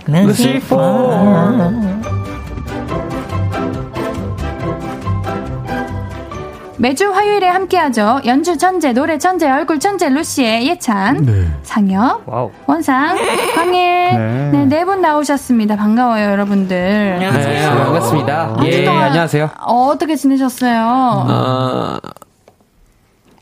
[6.81, 8.21] 매주 화요일에 함께하죠.
[8.25, 11.45] 연주 천재, 노래 천재, 얼굴 천재 루시의 예찬, 네.
[11.61, 12.49] 상엽, wow.
[12.65, 13.17] 원상,
[13.53, 13.73] 광일,
[14.17, 14.49] 네.
[14.51, 15.75] 네, 네분 나오셨습니다.
[15.75, 17.17] 반가워요, 여러분들.
[17.19, 18.55] 네, 반갑습니다.
[18.57, 19.51] 한주 예, 안녕하세요.
[19.59, 20.81] 어 떻게 지내셨어요?
[21.29, 21.99] 어,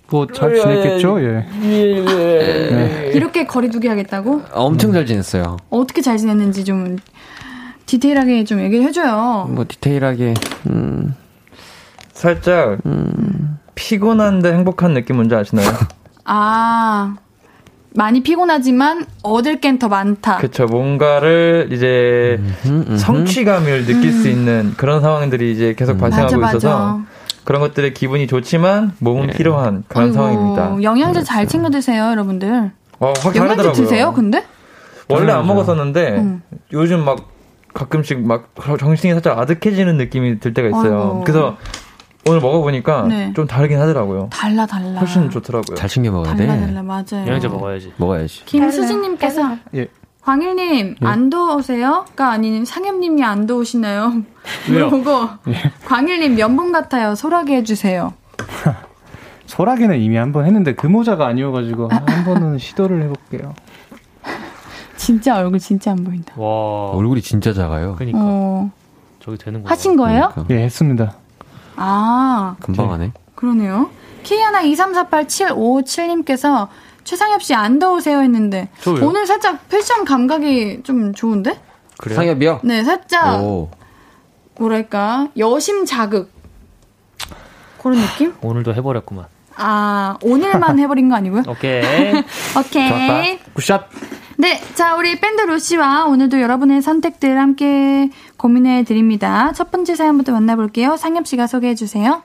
[0.10, 1.21] 뭐잘 지냈겠죠?
[1.21, 1.45] 예.
[3.13, 4.41] 이렇게 거리두기 하겠다고?
[4.52, 5.56] 엄청 잘 지냈어요.
[5.69, 6.97] 어떻게 잘 지냈는지 좀
[7.86, 9.47] 디테일하게 좀 얘기를 해줘요.
[9.49, 10.34] 뭐 디테일하게,
[10.69, 11.15] 음,
[12.20, 12.80] 살짝
[13.76, 15.70] 피곤한데 행복한 느낌 뭔지 아시나요?
[16.26, 17.16] 아,
[17.96, 20.38] 많이 피곤하지만 얻을 겐더 많다.
[20.38, 22.42] 그쵸 뭔가를 이제
[22.98, 26.42] 성취감을 느낄 수 있는 그런 상황들이 이제 계속 발생하고 음.
[26.42, 27.06] 맞아, 있어서 맞아.
[27.46, 30.84] 그런 것들의 기분이 좋지만 몸은 피로한 그런 아이고, 상황입니다.
[30.84, 32.72] 영양제 잘 챙겨 드세요, 여러분들.
[33.00, 33.74] 어, 확 영양제 다르더라고요.
[33.74, 34.44] 드세요, 근데?
[35.08, 36.42] 원래 안 먹었었는데 음.
[36.74, 37.30] 요즘 막
[37.74, 41.00] 가끔씩 막 정신이 살짝 아득해지는 느낌이 들 때가 있어요.
[41.00, 41.24] 아이고.
[41.24, 41.58] 그래서
[42.30, 43.34] 오늘 먹어보니까 네.
[43.36, 44.30] 좀 다르긴 하더라고요.
[44.32, 45.00] 달라, 달라.
[45.00, 45.76] 훨씬 좋더라고요.
[45.76, 46.65] 잘 챙겨 먹어야 달라, 돼.
[46.68, 47.26] 달라, 맞아요.
[47.28, 47.94] 영양제 먹어야지.
[47.98, 48.46] 먹어야지.
[48.46, 49.88] 김수진님께서 예.
[50.22, 54.13] 광일님 안 더우세요?가 아닌 상엽님이 안 더우시나요?
[54.68, 55.28] 물어보고
[55.86, 57.15] 광일님 면봉 같아요.
[57.15, 58.13] 소라게 해주세요.
[59.48, 63.56] 소라기는 이미 한 번 했는데 그 모자가 아니어가지고 한 번은 시도를 해볼게요.
[64.98, 66.34] 진짜 얼굴 진짜 안 보인다.
[66.38, 66.92] 와.
[66.92, 67.96] 얼굴이 진짜 작아요.
[67.98, 68.19] 그니까.
[68.21, 68.69] 어,
[69.19, 69.71] 저기 되는구나.
[69.71, 70.30] 하신 거예요?
[70.34, 70.54] 그러니까.
[70.56, 71.13] 예, 했습니다.
[71.82, 73.13] 아, 금방 하네.
[73.36, 73.90] 그러네요.
[74.23, 76.67] K하나 2348757님께서
[77.06, 79.08] 최상엽 씨 안 더우세요 했는데 저 왜요?
[79.08, 81.58] 오늘 살짝 패션 감각이 좀 좋은데?
[81.98, 82.15] 그래요?
[82.17, 82.60] 상엽이요?
[82.63, 83.69] 네, 살짝 오.
[84.60, 86.30] 뭐랄까 여심 자극
[87.82, 88.34] 그런 느낌?
[88.42, 89.25] 오늘도 해버렸구만.
[89.60, 91.44] 아 오늘만 해버린 거 아니고요?
[91.48, 92.14] 오케이.
[92.58, 93.40] 오케이.
[93.54, 93.88] 굿샷.
[94.38, 99.52] 네, 자 우리 밴드 루시와 오늘도 여러분의 선택들 함께 고민해 드립니다.
[99.54, 100.96] 첫 번째 사연부터 만나볼게요.
[100.96, 102.24] 상엽 씨가 소개해 주세요.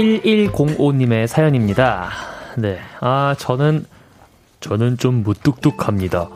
[0.00, 2.10] 1105님의 사연입니다.
[2.56, 2.78] 네.
[3.00, 3.86] 아, 저는,
[4.60, 6.28] 저는 좀 무뚝뚝합니다.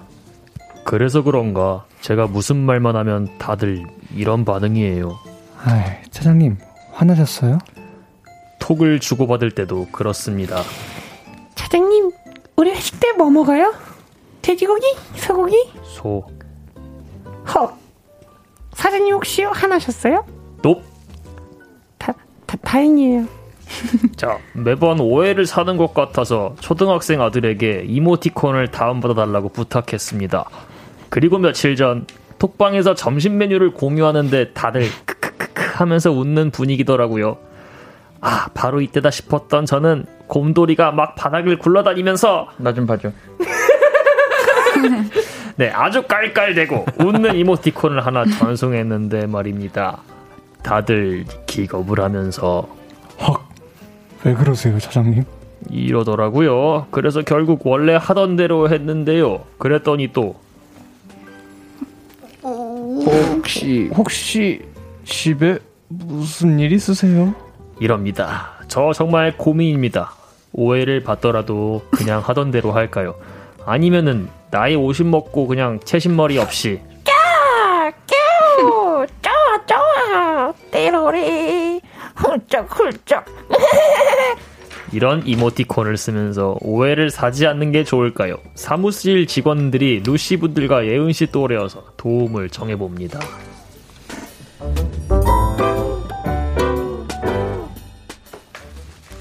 [0.85, 5.19] 그래서 그런가, 제가 무슨 말만 하면 다들 이런 반응이에요.
[5.65, 6.59] 아, 차장님
[6.93, 7.59] 화나셨어요?
[8.61, 10.63] 톡을 주고받을 때도 그렇습니다.
[11.57, 12.11] 사장님,
[12.57, 13.75] 우리 회식 때 뭐 먹어요?
[14.43, 14.85] 돼지고기?
[15.17, 15.57] 소고기?
[15.85, 16.25] 소,
[17.55, 17.79] 헉.
[18.75, 20.25] 사장님 혹시 화나셨어요?
[20.63, 20.83] 높,
[21.99, 22.13] 다,
[22.47, 23.27] 다, 다행이에요.
[24.17, 30.45] 자, 매번 오해를 사는 것 같아서 초등학생 아들에게 이모티콘을 다운받아 달라고 부탁했습니다.
[31.15, 32.09] 그리고 며칠 전
[32.41, 37.39] 톡방에서 점심 메뉴를 공유하는데 다들 크크크크 하면서 웃는 분위기더라고요.
[38.21, 43.13] 아, 바로 이때다 싶었던 저는 곰돌이가 막 바닥을 굴러다니면서 나 좀 봐줘.
[45.55, 49.99] 네, 아주 깔깔대고 웃는 이모티콘을 하나 전송했는데 말입니다.
[50.65, 52.67] 다들 기겁을 하면서
[53.21, 53.49] 헉,
[54.25, 55.23] 왜 그러세요, 차장님?
[55.71, 56.89] 이러더라고요.
[56.91, 59.45] 그래서 결국 원래 하던 대로 했는데요.
[59.59, 60.43] 그랬더니 또
[63.07, 64.63] 혹시 혹시
[65.05, 67.35] 집에 무슨 일 있으세요?
[67.81, 68.53] 이럽니다.
[68.69, 70.13] 저 정말 고민입니다.
[70.53, 73.15] 오해를 받더라도 그냥 하던 대로 할까요?
[73.67, 76.81] 아니면은 나이 50 먹고 그냥 채신머리 없이
[79.23, 81.81] 좋아, 좋아, 띠로리,
[82.15, 83.25] 훌쩍, 훌쩍.
[84.95, 88.37] 이런 이모티콘을 쓰면서 오해를 사지 않는 게 좋을까요?
[88.55, 93.19] 사무실 직원들이 루시 분들과 예은 씨 또래여서 도움을 정해 봅니다.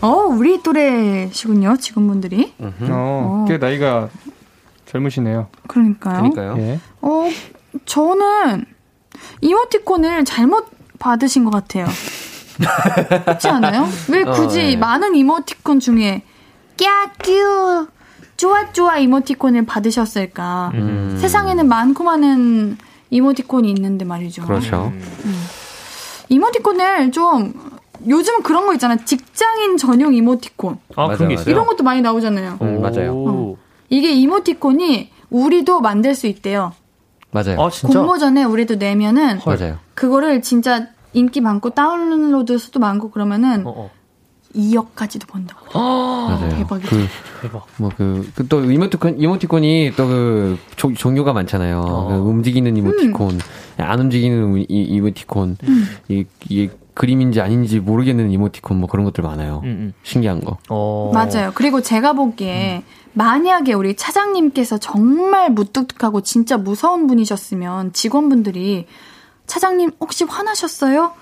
[0.02, 2.54] 어, 우리 또래시군요, 직원분들이.
[2.92, 4.10] 어, 꽤 나이가
[4.86, 5.48] 젊으시네요.
[5.68, 6.30] 그러니까요.
[6.30, 6.56] 그러니까요.
[6.60, 6.80] 예.
[7.02, 7.30] 어,
[7.86, 8.66] 저는
[9.42, 10.68] 이모티콘을 잘못
[11.00, 11.88] 받으신 것 같아요.
[13.24, 13.88] 그렇지 않아요?
[14.09, 14.76] 왜 굳이 어, 예.
[14.76, 16.24] 많은 이모티콘 중에
[16.78, 17.39] 깨끼
[18.38, 20.72] 좋아 좋아 이모티콘을 받으셨을까?
[20.74, 21.18] 음.
[21.20, 22.78] 세상에는 많고 많은
[23.09, 24.43] 이모티콘이 있는데 말이죠.
[24.45, 24.91] 그렇죠.
[26.30, 27.53] 이모티콘을 좀
[28.07, 28.97] 요즘 그런 거 있잖아.
[28.97, 30.78] 직장인 전용 이모티콘.
[30.95, 31.36] 아, 맞아, 그런 게.
[31.36, 31.51] 있어요?
[31.51, 32.57] 이런 것도 많이 나오잖아요.
[32.61, 33.14] 음, 맞아요.
[33.14, 33.57] 오.
[33.89, 36.74] 이게 이모티콘이 우리도 만들 수 있대요.
[37.32, 37.61] 맞아요.
[37.61, 37.97] 아, 진짜?
[37.99, 39.78] 공모 전에 우리도 내면은 맞아요.
[39.93, 43.89] 그거를 진짜 인기 많고 다운로드 수도 많고 그러면은 어, 어.
[44.55, 45.80] 2억까지도 번다고.
[45.80, 46.49] 맞아요.
[46.57, 46.89] 대박이다.
[46.89, 47.07] 그,
[47.41, 47.66] 대박.
[47.78, 50.57] 뭐 그, 그 또 이모티콘, 이모티콘이 또 그
[50.95, 51.80] 종류가 많잖아요.
[51.80, 52.07] 어.
[52.09, 53.39] 그 움직이는 이모티콘,
[53.78, 55.57] 안 움직이는 이, 이모티콘,
[56.09, 59.61] 이, 이 그림인지 아닌지 모르겠는 이모티콘 뭐 그런 것들 많아요.
[59.64, 59.93] 음, 음.
[60.03, 60.57] 신기한 거.
[60.70, 61.09] 어.
[61.14, 61.51] 맞아요.
[61.55, 62.84] 그리고 제가 보기에
[63.14, 68.86] 만약에 우리 차장님께서 정말 무뚝뚝하고 진짜 무서운 분이셨으면 직원분들이
[69.48, 71.14] 차장님 혹시 화나셨어요?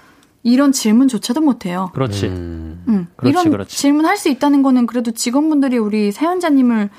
[0.44, 1.92] 이런 질문조차도 못해요.
[1.94, 2.26] 그렇지.
[2.28, 2.84] 음.
[2.88, 3.78] 음, 그렇지, 이런 그렇지.
[3.78, 6.90] 질문 할 수 있다는 거는 그래도 직원분들이 우리 사연자님을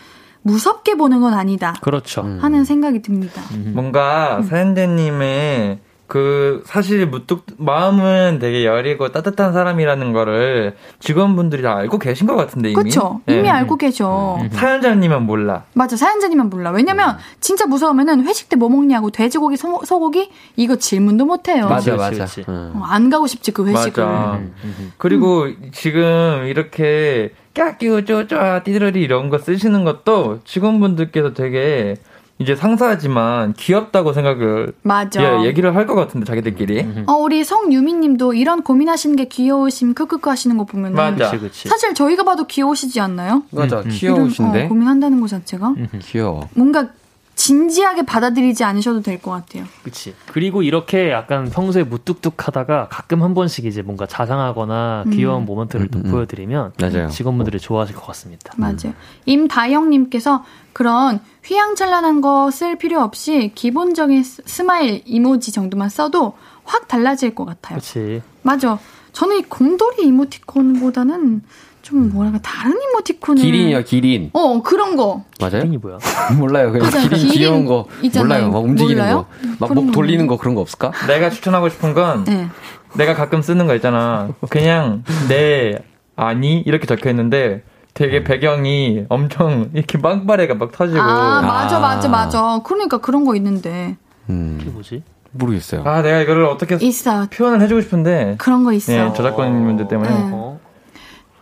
[0.43, 2.23] 무섭게 보는 건 아니다 그렇죠.
[2.23, 2.39] 음.
[2.41, 3.43] 하는 생각이 듭니다.
[3.73, 5.79] 뭔가 사연자님의
[6.13, 12.69] 그 사실 무뚝 마음은 되게 여리고 따뜻한 사람이라는 거를 직원분들이 다 알고 계신 것 같은데
[12.69, 12.75] 이미.
[12.75, 13.23] 그렇죠.
[13.27, 13.49] 이미 예.
[13.49, 14.39] 알고 계셔.
[14.51, 15.65] 사연자님은 몰라.
[15.73, 15.97] 맞아.
[15.97, 16.71] 사연자님만 몰라.
[16.71, 21.67] 왜냐면 진짜 무서우면은 회식 때 뭐 먹냐고 돼지고기, 소, 소고기 이거 질문도 못 해요.
[21.67, 22.25] 맞아, 그치, 맞아.
[22.27, 22.45] 그치.
[22.47, 22.73] 음.
[22.77, 24.05] 어, 안 가고 싶지 그 회식을.
[24.05, 24.33] 맞아.
[24.35, 31.97] 음, 그리고 지금 이렇게 까끼우 쪼쪼 띠드러리 이런 거 쓰시는 것도 직원분들께서 되게
[32.43, 35.23] 이제 상사지만 귀엽다고 생각을 맞아.
[35.41, 37.05] 예, 얘기를 할 것 같은데 자기들끼리.
[37.07, 41.31] 어, 우리 성유미님도 이런 고민하시는 게 귀여우심 크크크 하시는 거 보면은 맞아.
[41.31, 41.69] 그치, 그치.
[41.69, 43.43] 사실 저희가 봐도 귀여우시지 않나요?
[43.51, 43.79] 맞아.
[43.81, 43.91] 음, 음.
[43.91, 44.53] 귀여우신데?
[44.59, 46.49] 이런, 어, 고민한다는 거 자체가 귀여워.
[46.55, 46.89] 뭔가
[47.35, 49.65] 진지하게 받아들이지 않으셔도 될 것 같아요.
[49.83, 50.15] 그치.
[50.27, 56.07] 그리고 이렇게 약간 평소에 무뚝뚝하다가 가끔 한 번씩 이제 뭔가 자상하거나 귀여운 moment를 또 음,
[56.07, 56.11] 음.
[56.11, 57.09] 보여드리면 맞아요.
[57.09, 58.53] 직원분들이 좋아하실 것 같습니다.
[58.57, 58.95] 맞아요.
[59.27, 67.35] 임다영님께서 그런 휘황찬란한 거 쓸 필요 없이 기본적인 s- smile emoji 정도만 써도 확 달라질
[67.35, 67.79] 것 같아요.
[67.79, 68.23] 그치.
[68.43, 68.79] 맞아.
[69.13, 71.43] 저는 이 곰돌이 이모티콘보다는
[71.83, 74.31] 좀 뭐랄까 다른 이모티콘을 기린이요, 기린.
[74.33, 75.65] 어 그런 거 맞아요?
[75.65, 75.99] 이 뭐야?
[76.39, 76.71] 몰라요.
[76.73, 77.09] 그냥 맞아요.
[77.09, 77.87] 기린, 기린 귀여운 거.
[78.03, 78.29] 있잖아요.
[78.49, 78.51] 몰라요.
[78.53, 79.27] 막 움직이는 몰라요?
[79.59, 79.67] 거.
[79.67, 80.93] 막목거 돌리는 거 그런 거 없을까?
[81.09, 82.49] 내가 추천하고 싶은 건 네.
[82.95, 84.29] 내가 가끔 쓰는 거 있잖아.
[84.49, 85.77] 그냥 네
[86.15, 87.63] 아니 이렇게 적혀 있는데
[87.95, 91.81] 되게 배경이 엄청 이렇게 빵빠레가 막 터지고 아 맞아 아.
[91.81, 92.61] 맞아 맞아.
[92.65, 93.97] 그러니까 그런 거 있는데
[94.29, 95.03] 이게 음, 뭐지?
[95.33, 95.83] 모르겠어요.
[95.85, 98.93] 아 내가 이거를 어떻게 있어 표현을 해주고 싶은데 그런 거 있어.
[98.93, 100.31] 예, 저작권 문제 때문에 네.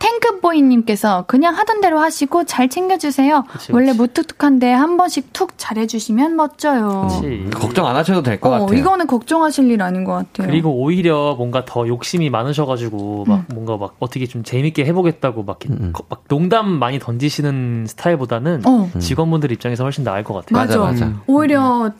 [0.01, 0.21] 어?
[0.41, 3.43] 탱크보이님께서 그냥 하던 대로 하시고 잘 챙겨주세요.
[3.51, 3.93] 그치, 원래.
[3.93, 7.07] 무뚝뚝한데 한 번씩 툭 잘해주시면 멋져요.
[7.09, 7.49] 그치.
[7.53, 8.77] 걱정 안 하셔도 될것 어, 같아요.
[8.79, 10.47] 이거는 걱정하실 일 아닌 것 같아요.
[10.47, 15.91] 그리고 오히려 뭔가 더 욕심이 많으셔가지고 막 뭔가 막 어떻게 좀 재밌게 해보겠다고 막, 음.
[15.93, 20.57] 거- 막 농담 많이 던지시는 스타일보다는 어, 직원분들 입장에서 훨씬 나을 것 같아요.
[20.57, 21.05] 맞아, 맞아.
[21.05, 21.21] 맞아.
[21.27, 21.91] 오히려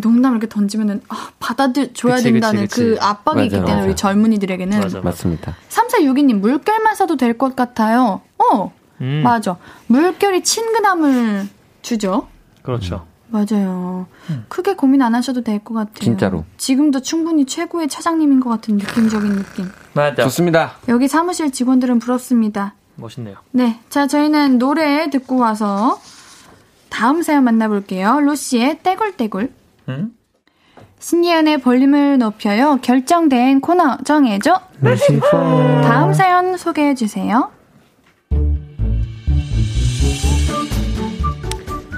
[0.00, 2.80] 농담 이렇게 던지면은 아, 받아줘야 그치, 된다는 그치, 그치.
[2.82, 3.86] 그 압박이 있기 맞아, 때문에 맞아.
[3.86, 5.00] 우리 젊은이들에게는 맞아.
[5.00, 5.54] 맞습니다.
[5.68, 8.20] 3462님 물결만 써도 될 것 같아요.
[8.38, 9.56] 어, 음, 맞아.
[9.86, 11.48] 물결이 친근함을
[11.82, 12.28] 주죠.
[12.62, 13.06] 그렇죠.
[13.30, 14.06] 맞아요.
[14.48, 15.94] 크게 고민 안 하셔도 될 것 같아요.
[16.00, 16.44] 진짜로.
[16.56, 19.70] 지금도 충분히 최고의 차장님인 것 같은 느낌적인 느낌.
[19.92, 20.22] 맞아.
[20.24, 20.72] 좋습니다.
[20.88, 22.74] 여기 사무실 직원들은 부럽습니다.
[22.96, 23.36] 멋있네요.
[23.52, 23.80] 네.
[23.90, 26.00] 자, 저희는 노래 듣고 와서
[26.88, 28.20] 다음 사연 만나볼게요.
[28.20, 29.52] 로시의 떼굴떼굴.
[29.88, 30.10] 응?
[30.98, 32.78] 신예은의 볼륨을 높여요.
[32.82, 34.60] 결정된 코너 정해줘.
[35.82, 37.50] 다음 사연 소개해 주세요.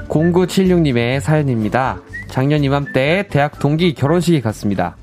[0.08, 2.00] 0976님의 사연입니다.
[2.28, 4.96] 작년 이맘때 대학 동기 결혼식에 갔습니다.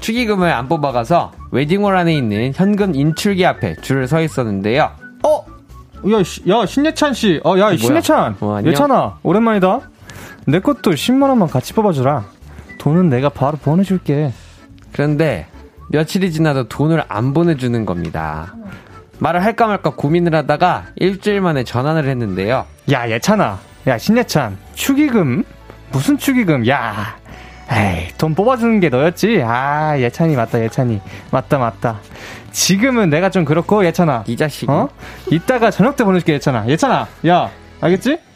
[0.00, 4.90] 축의금을 안 뽑아가서 웨딩홀 안에 있는 현금 인출기 앞에 줄을 서 있었는데요.
[5.24, 5.44] 어?
[6.12, 7.40] 야, 시- 야 신예찬 씨.
[7.44, 7.76] 어, 야, 뭐야?
[7.76, 8.36] 신예찬.
[8.40, 8.60] 어.
[8.64, 9.80] 예찬아, 오랜만이다.
[10.48, 12.24] 내 것도 10만 원만 같이 뽑아주라.
[12.78, 14.32] 돈은 내가 바로 보내줄게.
[14.92, 15.46] 그런데
[15.90, 18.54] 며칠이 지나도 돈을 안 보내주는 겁니다.
[19.18, 22.64] 말을 할까 말까 고민을 하다가 일주일 만에 전화를 했는데요.
[22.90, 23.58] 야, 예찬아.
[23.88, 24.56] 야, 신예찬.
[24.74, 25.44] 축의금?
[25.92, 26.66] 무슨 축의금?
[26.66, 27.18] 야.
[27.70, 29.42] 에이, 돈 뽑아주는 게 너였지?
[29.44, 31.02] 아, 예찬이 맞다, 예찬이.
[31.30, 32.00] 맞다, 맞다.
[32.52, 34.24] 지금은 내가 좀 그렇고, 예찬아.
[34.26, 34.70] 이 자식.
[34.70, 34.88] 어?
[35.30, 36.66] 이따가 저녁 때 보내줄게, 예찬아.
[36.68, 37.50] 예찬아, 야,
[37.82, 38.27] 알겠지?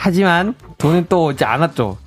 [0.00, 1.98] 하지만 돈은 또 오지 않았죠.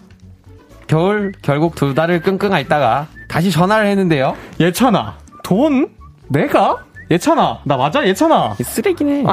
[0.87, 4.35] 겨울 결국 두 달을 끙끙 앓다가 다시 전화를 했는데요.
[4.59, 5.89] 예찬아, 돈?
[6.29, 6.85] 내가?
[7.11, 8.55] 예찬아, 나 맞아, 예찬아.
[8.59, 9.25] 이 쓰레기네.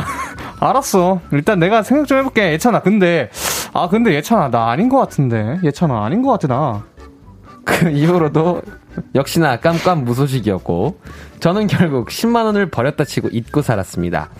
[0.58, 1.20] 알았어.
[1.30, 2.80] 일단 내가 생각 좀 해볼게, 예찬아.
[2.80, 3.30] 근데,
[3.72, 5.58] 아, 근데 예찬아, 나 아닌 것 같은데.
[5.62, 6.82] 예찬아, 아닌 것 같아, 나.
[7.64, 8.62] 그 이후로도
[9.14, 10.98] 역시나 깜깜 무소식이었고
[11.38, 14.30] 저는 결국 10만 원을 버렸다 치고 잊고 살았습니다.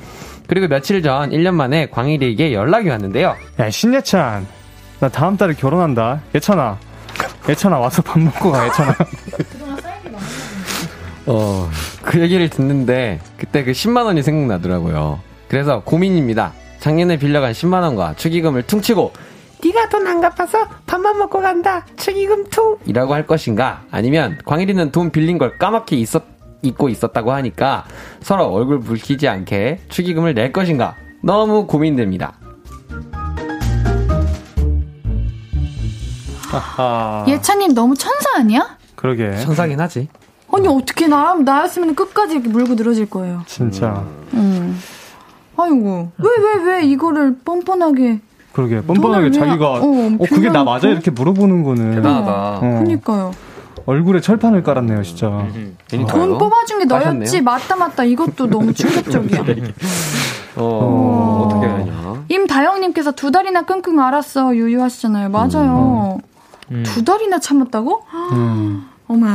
[0.49, 3.37] 그리고 며칠 전 1년 만에 광일이에게 연락이 왔는데요.
[3.61, 4.47] 야, 신예찬.
[4.99, 6.23] 나 다음 달에 결혼한다.
[6.35, 6.79] 예찬아.
[7.49, 8.95] 예찬아, 와서 밥 먹고 가, 예찬아.
[11.27, 11.71] 어,
[12.03, 15.21] 그 얘기를 듣는데 그때 그 10만 원이 생각나더라고요.
[15.49, 16.53] 그래서 고민입니다.
[16.81, 19.13] 작년에 빌려간 10만 원과 축의금을 퉁치고
[19.63, 21.85] 네가 돈 안 갚아서 밥만 먹고 간다.
[21.97, 22.77] 축의금 퉁.
[22.87, 26.23] 이라고 할 것인가 아니면 광일이는 돈 빌린 걸 까맣게 있었,
[26.63, 27.85] 잊고 있었다고 하니까
[28.21, 32.33] 서로 얼굴 붉히지 않게 축의금을 낼 것인가 너무 고민됩니다.
[36.53, 37.25] 아하.
[37.29, 38.77] 예찬님 너무 천사 아니야?
[38.97, 39.37] 그러게.
[39.39, 40.09] 천사긴 하지.
[40.53, 43.43] 아니 어떻게 나 나였으면 끝까지 이렇게 물고 늘어질 거예요.
[43.47, 44.05] 진짜.
[44.33, 44.79] 음.
[45.57, 48.21] 아이고 왜 왜 왜 이거를 뻔뻔하게
[48.53, 48.81] 그러게.
[48.81, 50.65] 뻔뻔하게 자기가, 어, 어, 그게 나?
[50.65, 50.89] 맞아?
[50.89, 51.95] 이렇게 물어보는 거는.
[51.97, 52.33] 대단하다.
[52.57, 52.61] 어.
[52.61, 53.33] 그러니까요.
[53.89, 55.28] 얼굴에 철판을 깔았네요, 진짜.
[55.28, 55.74] 음.
[56.11, 56.36] 돈?
[56.36, 57.43] 뽑아준 게 너였지 까셨네요.
[57.43, 59.41] 맞다 맞다 이것도 너무 충격적이야.
[60.57, 62.24] 어, 어 떻게 하냐.
[62.28, 65.30] 임다영님께서 두 달이나 끙끙 앓았어 유유하시잖아요.
[65.30, 66.18] 맞아요.
[66.84, 68.03] 두 달이나 참았다고?
[68.12, 69.26] 음, 어머,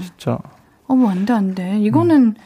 [0.00, 0.38] 진짜.
[0.86, 1.78] 어머 안 돼 안 돼.
[1.80, 2.36] 이거는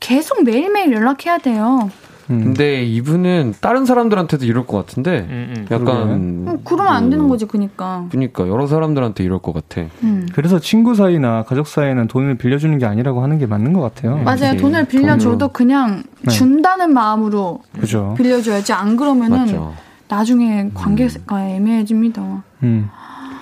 [0.00, 1.88] 계속 매일매일 연락해야 돼요.
[2.30, 2.40] 음.
[2.42, 5.66] 근데 이분은 다른 사람들한테도 이럴 것 같은데 음, 음.
[5.70, 8.06] 약간 음, 그러면 안 되는 거지 그니까.
[8.10, 9.86] 그러니까 여러 사람들한테 이럴 것 같아.
[10.02, 10.26] 음.
[10.34, 14.16] 그래서 친구 사이나 가족 사이에는 돈을 빌려주는 게 아니라고 하는 게 맞는 것 같아요.
[14.18, 14.52] 맞아요.
[14.52, 14.56] 그치.
[14.56, 16.30] 돈을 빌려줘도 그냥 네.
[16.32, 18.14] 준다는 마음으로 그죠.
[18.16, 18.72] 빌려줘야지.
[18.72, 19.74] 안 그러면은 맞죠.
[20.08, 22.42] 나중에 관계가 애매해집니다.
[22.62, 22.88] 음.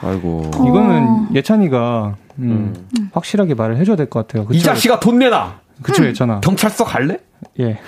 [0.03, 0.51] 아이고.
[0.57, 0.65] 어.
[0.67, 3.11] 이거는 예찬이가 음, 음.
[3.13, 4.47] 확실하게 말을 해줘야 될 것 같아요.
[4.47, 4.59] 그쵸?
[4.59, 5.61] 이 자식아 돈 내놔.
[5.83, 6.41] 그쵸, 예찬아.
[6.41, 7.19] 경찰서 갈래?
[7.61, 7.79] 예.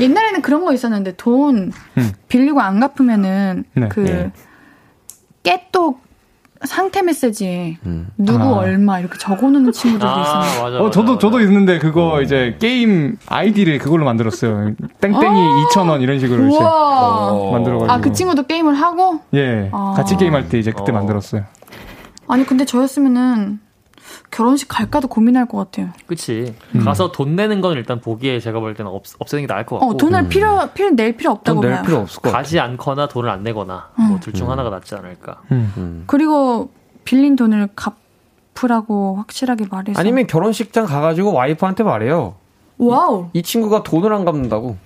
[0.00, 2.12] 옛날에는 그런 거 있었는데 돈 음.
[2.28, 3.88] 빌리고 안 갚으면은 네.
[3.88, 4.32] 그 예.
[5.42, 6.00] 깨똑
[6.64, 8.08] 상태 메시지에 음.
[8.18, 8.58] 누구 아.
[8.58, 10.62] 얼마 이렇게 적어놓는 친구들도 아, 있었는데.
[10.62, 10.76] 맞아.
[10.78, 11.18] 어, 맞아, 저도, 맞아.
[11.18, 14.74] 저도 있는데 그거 이제 게임 아이디를 그걸로 만들었어요.
[15.00, 15.20] 땡땡이
[15.72, 17.52] 2,000원 이런 식으로 이제 우와.
[17.52, 17.92] 만들어가지고.
[17.92, 19.20] 아그 친구도 게임을 하고?
[19.34, 19.70] 예.
[19.72, 19.94] 아.
[19.96, 20.94] 같이 게임할 때 이제 그때 어.
[20.94, 21.44] 만들었어요.
[22.28, 23.58] 아니 근데 저였으면은
[24.30, 25.88] 결혼식 갈까도 고민할 것 같아요.
[26.06, 26.54] 그치.
[26.74, 26.84] 음.
[26.84, 29.92] 가서 돈 내는 건 일단 보기에 제가 볼 때는 없, 없애는 게 나을 것 같고.
[29.92, 31.84] 어 돈을 필요 필요 낼 필요 없다고 돈낼 봐요.
[31.84, 32.38] 필요 없을 것 같아.
[32.38, 35.40] 가지 않거나 돈을 안 내거나 뭐둘 중 하나가 낫지 않을까.
[35.50, 35.72] 음.
[35.76, 36.04] 음.
[36.06, 36.70] 그리고
[37.04, 39.98] 빌린 돈을 갚으라고 확실하게 말해서.
[39.98, 42.34] 아니면 결혼식장 가가지고 와이프한테 말해요.
[42.78, 43.28] wow.
[43.32, 44.76] 이 친구가 돈을 안 갚는다고.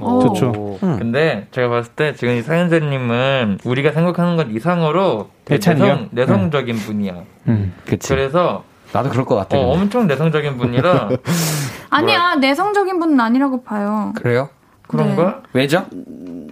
[0.00, 0.20] 어.
[0.20, 0.78] 좋죠.
[0.82, 0.96] 음.
[0.98, 5.72] 근데 제가 봤을 때 지금 이 사연자님은 우리가 생각하는 것 이상으로 되게?
[5.74, 7.14] 내성, 내성적인 분이야.
[7.48, 7.74] 음.
[7.86, 8.08] 그치.
[8.08, 9.58] 그래서 나도 그럴 것 같아.
[9.58, 9.72] 어.
[9.72, 11.10] 엄청 내성적인 분이라
[11.90, 14.12] 아니야 내성적인 분은 아니라고 봐요.
[14.16, 14.48] 그래요?
[14.86, 15.42] 그런가?
[15.52, 15.86] 왜죠?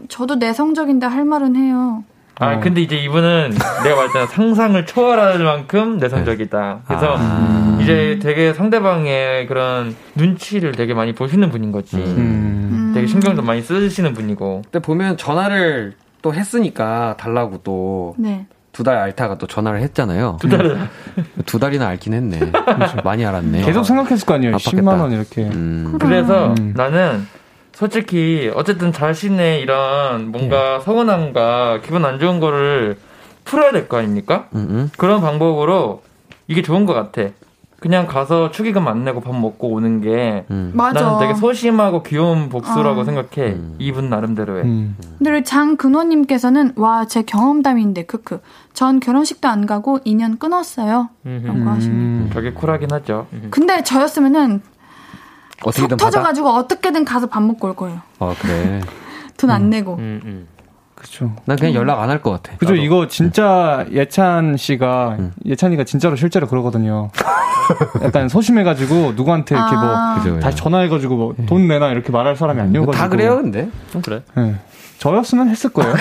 [0.08, 2.04] 저도 내성적인데 할 말은 해요.
[2.38, 2.60] 아 어.
[2.60, 3.50] 근데 이제 이분은
[3.82, 6.80] 내가 봤을 때는 상상을 초월할 만큼 내성적이다.
[6.86, 7.78] 그래서 아.
[7.80, 11.96] 이제 되게 상대방의 그런 눈치를 되게 많이 보시는 분인 거지.
[11.96, 12.02] 음.
[12.02, 12.92] 음.
[12.94, 14.62] 되게 신경도 많이 쓰시는 분이고.
[14.64, 18.46] 근데 보면 전화를 또 했으니까 달라고 또 네.
[18.76, 20.36] 두 달 앓다가 또 전화를 했잖아요.
[20.38, 20.78] 두 달을
[21.46, 22.38] 두 달이나 앓긴 했네.
[23.04, 23.62] 많이 알았네.
[23.62, 24.56] 계속 생각했을 거 아니에요.
[24.56, 24.80] 아팠겠다.
[24.82, 25.44] 10만 원 이렇게.
[25.44, 25.96] 음.
[25.98, 26.74] 그래서 음.
[26.76, 27.26] 나는
[27.72, 32.98] 솔직히 어쨌든 자신의 이런 뭔가 서운함과 기분 안 좋은 거를
[33.44, 34.48] 풀어야 될 거 아닙니까?
[34.54, 34.90] 음, 음.
[34.98, 36.02] 그런 방법으로
[36.46, 37.30] 이게 좋은 것 같아.
[37.78, 40.72] 그냥 가서 축의금 안 내고 밥 먹고 오는 게 음.
[40.74, 41.00] 맞아.
[41.02, 43.04] 나는 되게 소심하고 귀여운 복수라고 어.
[43.04, 43.52] 생각해.
[43.52, 43.76] 음.
[43.78, 44.64] 이분 나름대로의.
[44.64, 44.96] 음.
[45.18, 48.40] 근데 장근호님께서는 와 제 경험담인데 크크.
[48.72, 51.10] 전 결혼식도 안 가고 2년 끊었어요.
[51.24, 51.96] 라고 하시네요.
[51.96, 52.30] 음.
[52.32, 53.26] 되게 쿨하긴 하죠.
[53.50, 54.62] 근데 저였으면은
[55.60, 56.04] 속 어떻게든 받아.
[56.10, 58.00] 터져가지고 어떻게든 가서 밥 먹고 올 거예요.
[58.18, 58.80] 아 그래.
[59.36, 59.96] 돈 안 내고.
[61.06, 61.34] 음, 음.
[61.34, 61.42] 그쵸.
[61.44, 62.56] 난 그냥 연락 안 할 것 같아.
[62.58, 62.74] 그죠.
[62.74, 65.32] 이거 진짜 예찬 씨가, 음.
[65.44, 67.10] 예찬이가 진짜로 실제로 그러거든요.
[68.02, 69.80] 약간 소심해가지고 누구한테 이렇게 아.
[70.14, 70.40] 뭐, 그죠, 그죠.
[70.44, 72.92] 다시 전화해가지고 뭐 돈 내놔 이렇게 말할 사람이 아니어가지고.
[72.92, 73.68] 다 그래요, 근데.
[73.92, 74.22] 좀 그래.
[74.38, 74.54] 예.
[74.98, 75.92] 저였으면 했을 거예요.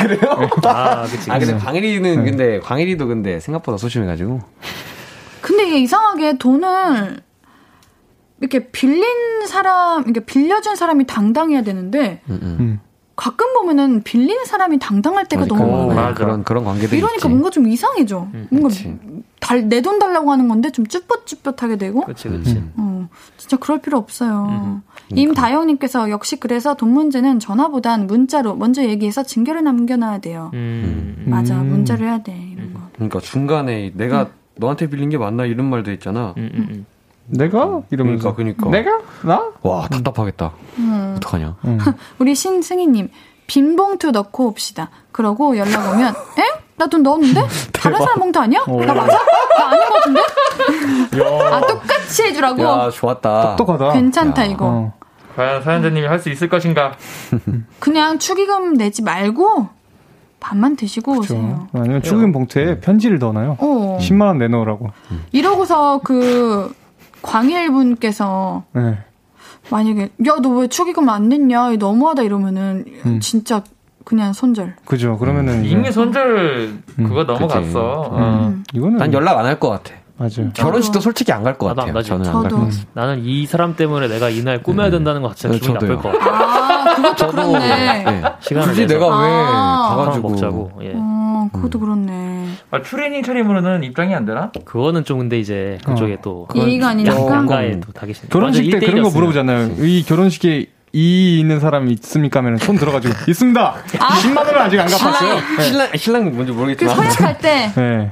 [0.63, 1.29] 아, 그치.
[1.31, 1.57] 아 근데.
[1.57, 4.39] 광일이는 근데 광일이도 근데 생각보다 소심해가지고.
[5.41, 7.19] 근데 이게 이상하게 돈을
[8.41, 9.03] 이렇게 빌린
[9.47, 12.79] 사람, 이렇게 빌려준 사람이 당당해야 되는데 음, 음.
[13.15, 13.17] 음.
[13.17, 16.01] 가끔 보면은 빌린 사람이 당당할 때가 그러니까 너무 많아요.
[16.09, 16.13] 맞아.
[16.13, 17.27] 그런 그런 관계도 이러니까 있지.
[17.29, 18.27] 뭔가 좀 이상해져.
[18.49, 18.93] 뭔가 그치.
[19.63, 22.01] 내돈 달라고 하는 건데 좀 쭈뼛쭈뼛하게 되고.
[22.05, 22.61] 그치, 그치.
[22.77, 23.07] 어,
[23.37, 24.81] 진짜 그럴 필요 없어요.
[25.07, 25.21] 그러니까.
[25.21, 30.51] 임다영님께서 역시 그래서 돈 문제는 전화보단 문자로 먼저 얘기해서 징계를 남겨놔야 돼요.
[30.53, 31.23] 음.
[31.27, 31.69] 맞아, 음.
[31.69, 32.35] 문자를 해야 돼.
[32.53, 32.81] 이런 거.
[32.95, 36.33] 그러니까 중간에 내가 너한테 빌린 게 맞나 이런 말도 있잖아.
[37.27, 37.37] 음, 음, 음.
[37.37, 37.81] 내가?
[37.91, 38.33] 이러면서.
[38.35, 38.69] 그러니까, 그러니까.
[38.69, 38.99] 내가?
[39.23, 39.51] 나?
[39.61, 40.51] 와 답답하겠다.
[40.79, 41.13] 음.
[41.17, 41.55] 어떡하냐.
[41.65, 41.77] 음.
[42.19, 43.09] 우리 신승희님
[43.47, 44.89] 빈 봉투 넣고 옵시다.
[45.11, 46.65] 그러고 연락 오면 에?
[46.77, 47.41] 나 돈 넣었는데?
[47.71, 48.59] 다른 사람 봉투 아니야?
[48.67, 49.17] 나 맞아?
[49.57, 50.21] 나 아닌 것 같은데?
[51.23, 52.61] 아 똑같이 해주라고?
[52.63, 53.55] 야 좋았다.
[53.55, 53.93] 똑똑하다.
[53.93, 54.45] 괜찮다 야.
[54.45, 54.65] 이거.
[54.67, 54.93] 어.
[55.37, 56.93] 과연 사연자님이 할 수 있을 것인가?
[57.79, 59.67] 그냥 축의금 내지 말고
[60.39, 61.67] 밥만 드시고 오세요.
[61.71, 61.83] 그렇죠.
[61.83, 63.57] 아니면 축의금 봉투에 편지를 넣어놔요.
[63.59, 63.97] 어.
[64.01, 64.89] 10만 원 내놓으라고.
[65.31, 66.73] 이러고서 그
[67.25, 68.97] 광일분께서 네.
[69.69, 73.19] 만약에 야 너 왜 축의금 안 냈냐 너무하다 이러면은 음.
[73.19, 73.63] 진짜
[74.03, 74.75] 그냥 손절.
[74.85, 75.17] 그죠.
[75.17, 77.33] 그러면은 이제 이미 손절 그거 그치.
[77.33, 77.79] 넘어갔어.
[78.11, 78.17] 어.
[78.47, 78.63] 음.
[78.73, 79.95] 이거는 난 연락 안 할 것 같아.
[80.17, 80.49] 맞아요.
[80.53, 82.01] 결혼식도 솔직히 안 갈 것 같아요.
[82.03, 82.55] 저는 안갈 저도.
[82.57, 82.83] 것 같아요.
[82.93, 85.73] 나는 이 사람 때문에 내가 이날 꾸며야 된다는 거 자체가 네, 기분이.
[85.73, 86.35] 나쁠 것 같아.
[86.35, 88.03] 아 그것도 그렇네.
[88.03, 88.23] 네.
[88.61, 89.95] 굳이 내가 왜 아.
[89.97, 90.71] 가가지고 먹자고.
[90.83, 90.93] 예.
[91.45, 92.47] 어 그것도 그렇네.
[92.71, 94.51] 아, 추리닝 차림으로는 입장이 안 되나?
[94.65, 97.15] 그거는 좀 근데 이제 그쪽에 또 예의가 아니니까.
[97.15, 98.27] 양가에 또 다 계신.
[98.29, 99.75] 결혼식 때 그런 거 물어보잖아요.
[99.85, 102.39] 이 결혼식에 이 있는 사람이 있습니까?
[102.39, 103.75] 하면 손 들어가지고 있습니다.
[103.87, 105.39] 10만 원을 아직 안 갚았어요.
[105.61, 108.11] 신랑 신랑 뭔지 그 모르겠지만 서약할 때 네.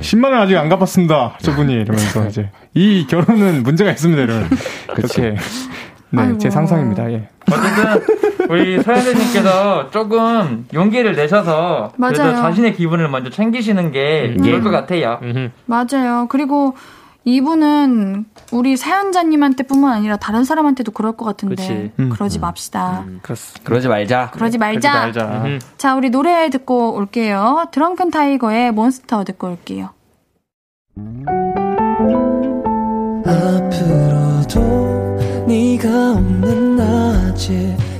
[0.00, 1.36] 10만 원 아직 안 갚았습니다.
[1.42, 4.22] 저분이 이러면서 이제 이 결혼은 문제가 있습니다.
[4.22, 4.48] 이러면
[4.94, 5.34] 그렇게
[6.10, 6.38] 네, 아이고.
[6.38, 7.10] 제 상상입니다.
[7.12, 7.28] 예.
[7.50, 8.17] 어쨌든
[8.48, 12.36] 우리 서현대님께서 조금 용기를 내셔서 그래도 맞아요.
[12.36, 14.42] 자신의 기분을 먼저 챙기시는 게 음.
[14.42, 15.18] 좋을 것 같아요.
[15.22, 15.50] 음흠.
[15.66, 16.26] 맞아요.
[16.28, 16.74] 그리고
[17.24, 21.92] 이분은 우리 사연자님한테뿐만 아니라 다른 사람한테도 그럴 것 같은데.
[21.98, 22.08] 음.
[22.08, 23.04] 그러지 맙시다.
[23.22, 23.60] 그렇습니다.
[23.64, 24.30] 그러지 말자.
[24.32, 24.92] 그러지 그러지 말자.
[24.92, 25.42] 말자.
[25.44, 25.58] 음흠.
[25.76, 27.66] 자, 우리 노래 듣고 올게요.
[27.70, 29.90] 드렁큰 타이거의 몬스터 듣고 올게요.
[33.26, 34.60] 앞으로도
[35.46, 37.76] 네가 없는 낮에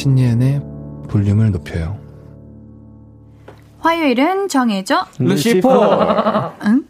[0.00, 0.62] 신예은의
[1.10, 1.98] 볼륨을 높여요
[3.80, 5.06] 화요일은 정해져.
[5.18, 6.52] 루시퍼.
[6.64, 6.84] 응?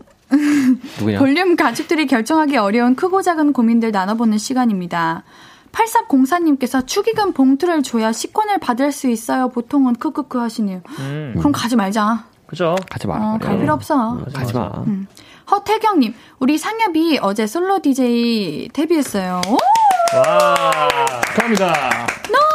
[0.99, 1.19] 누구냐?
[1.21, 5.23] 볼륨 가족들이 결정하기 어려운 크고 작은 고민들 나눠보는 시간입니다.
[5.71, 9.49] 8304님께서 축의금 봉투를 줘야 식권을 받을 수 있어요.
[9.51, 10.81] 보통은 크크크 하시네요.
[10.99, 11.35] 음.
[11.39, 12.25] 그럼 가지 말자.
[12.47, 12.75] 그죠?
[12.91, 13.39] 가지 어, 마라.
[13.39, 14.19] 갈 필요 없어.
[14.35, 14.67] 가지 마.
[14.87, 15.07] 음.
[15.51, 19.41] 허태경님, 우리 상엽이 어제 솔로 DJ 데뷔했어요.
[19.49, 19.57] 오!
[20.17, 20.55] 와.
[21.37, 21.73] 감사합니다.
[22.33, 22.50] 너무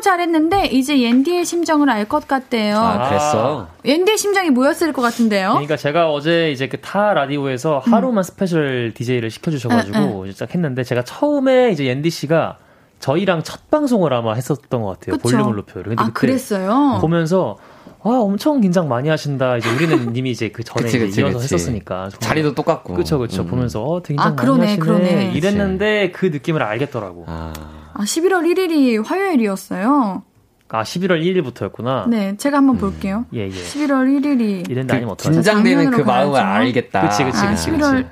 [0.00, 2.76] 너무 잘했는데, 이제 옌디의 심정을 알 것 같대요.
[2.78, 3.68] 아, 그랬어.
[3.84, 5.50] 옌디의 심정이 뭐였을 것 같은데요?
[5.50, 11.02] 그러니까 제가 어제 이제 그 타 라디오에서 하루만 special DJ를 시켜주셔가지고 응, 딱 했는데 제가
[11.04, 12.56] 처음에 이제 옌디 씨가
[13.00, 15.18] 저희랑 첫 방송을 아마 했었던 것 같아요.
[15.18, 15.28] 그쵸?
[15.36, 15.84] 볼륨을 높여요.
[15.84, 16.98] 근데 아, 그때 그랬어요?
[17.00, 17.58] 보면서
[18.02, 19.58] 아 엄청 긴장 많이 하신다.
[19.58, 21.54] 이제 우리는 이미 이제 그 전에 그치, 그치, 이어서 그치.
[21.54, 22.94] 했었으니까 정말 자리도 똑같고.
[22.94, 23.46] 그쵸 그쵸 음.
[23.46, 25.32] 보면서 어 되게 긴장 아, 그러네, 많이 하시네 그러네.
[25.34, 27.24] 이랬는데 그 느낌을 알겠더라고.
[27.28, 27.52] 아,
[28.00, 30.22] 아, 아, 11월 1일이 화요일이었어요.
[30.68, 32.08] 11월 1일부터였구나.
[32.08, 33.26] 네, 제가 한번 볼게요.
[33.34, 33.50] 예 예.
[33.50, 34.70] 11월 1일이.
[34.70, 35.36] 이랬는데 아니면 어떡하지?
[35.36, 36.48] 긴장되는 그 마음을 가야죠.
[36.48, 37.02] 알겠다.
[37.02, 37.70] 그치, 그치, 아, 그치.
[37.70, 38.06] 11월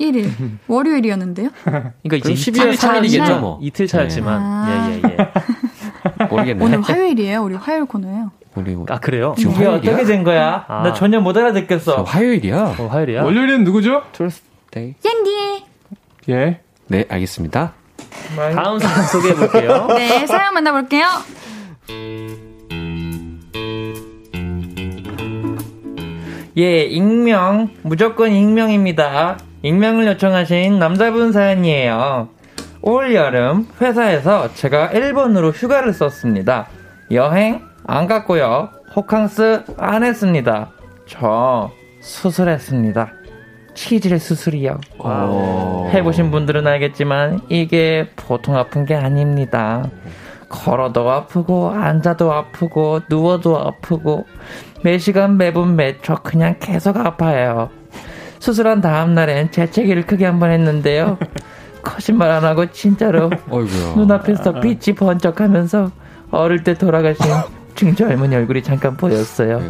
[0.00, 0.30] 1일.
[0.66, 1.50] 월요일이었는데요?
[1.64, 3.58] 그러니까 이제 그럼 이틀 12월 차이겠죠 3일이겠죠, 뭐.
[3.62, 4.90] 이틀 차였지만 아.
[4.90, 6.24] 예 예, 예.
[6.28, 6.64] 모르겠네.
[6.64, 7.42] 오늘 화요일이에요.
[7.42, 8.32] 우리 화요일 코너예요.
[8.56, 9.34] 우리 아 그래요?
[9.38, 9.92] 지금 이게 화요일이야?
[9.92, 10.64] 어떻게 된 거야?
[10.68, 10.82] 아.
[10.82, 12.02] 나 전혀 못 알아듣겠어.
[12.02, 12.74] 화요일이야.
[12.78, 13.22] 어, 화요일이야?
[13.22, 14.02] 월요일엔 누구죠?
[14.12, 14.94] Tuesday.
[15.04, 15.64] 옌디!
[16.30, 16.60] 예.
[16.88, 17.72] 네, 알겠습니다.
[18.36, 19.86] 다음 사연 소개해 볼게요.
[19.96, 21.06] 네, 사연 만나볼게요.
[26.56, 27.70] 예, 익명.
[27.82, 29.38] 무조건 익명입니다.
[29.62, 32.28] 익명을 요청하신 남자분 사연이에요.
[32.82, 36.68] 올 여름 회사에서 제가 일본으로 휴가를 썼습니다.
[37.10, 38.70] 여행 안 갔고요.
[38.94, 40.70] 호캉스 안 했습니다.
[41.06, 43.12] 저 수술했습니다.
[43.74, 44.78] 치질 수술이요.
[45.92, 49.88] 해보신 분들은 알겠지만 이게 보통 아픈 게 아닙니다.
[50.48, 54.24] 걸어도 아프고 앉아도 아프고 누워도 아프고
[54.82, 57.70] 매 시간 매분 매초 그냥 계속 아파요.
[58.38, 61.18] 수술한 다음 날엔 재채기를 크게 한 번 했는데요.
[61.82, 63.30] 거짓말 안 하고 진짜로.
[63.96, 65.90] 눈앞에서 빛이 번쩍하면서
[66.30, 67.24] 어릴 때 돌아가신
[67.74, 69.60] 중절머니 얼굴이 잠깐 보였어요.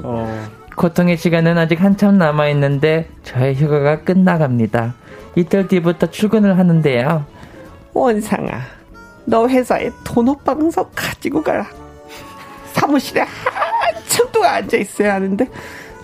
[0.76, 0.80] 어.
[0.80, 4.94] 고통의 시간은 아직 한참 남아 있는데 저의 휴가가 끝나갑니다.
[5.36, 7.24] 이틀 뒤부터 출근을 하는데요.
[7.92, 8.60] 원상아,
[9.24, 11.66] 너 회사에 돈오방석 가지고 가라.
[12.72, 15.48] 사무실에 한참 동안 앉아 있어야 하는데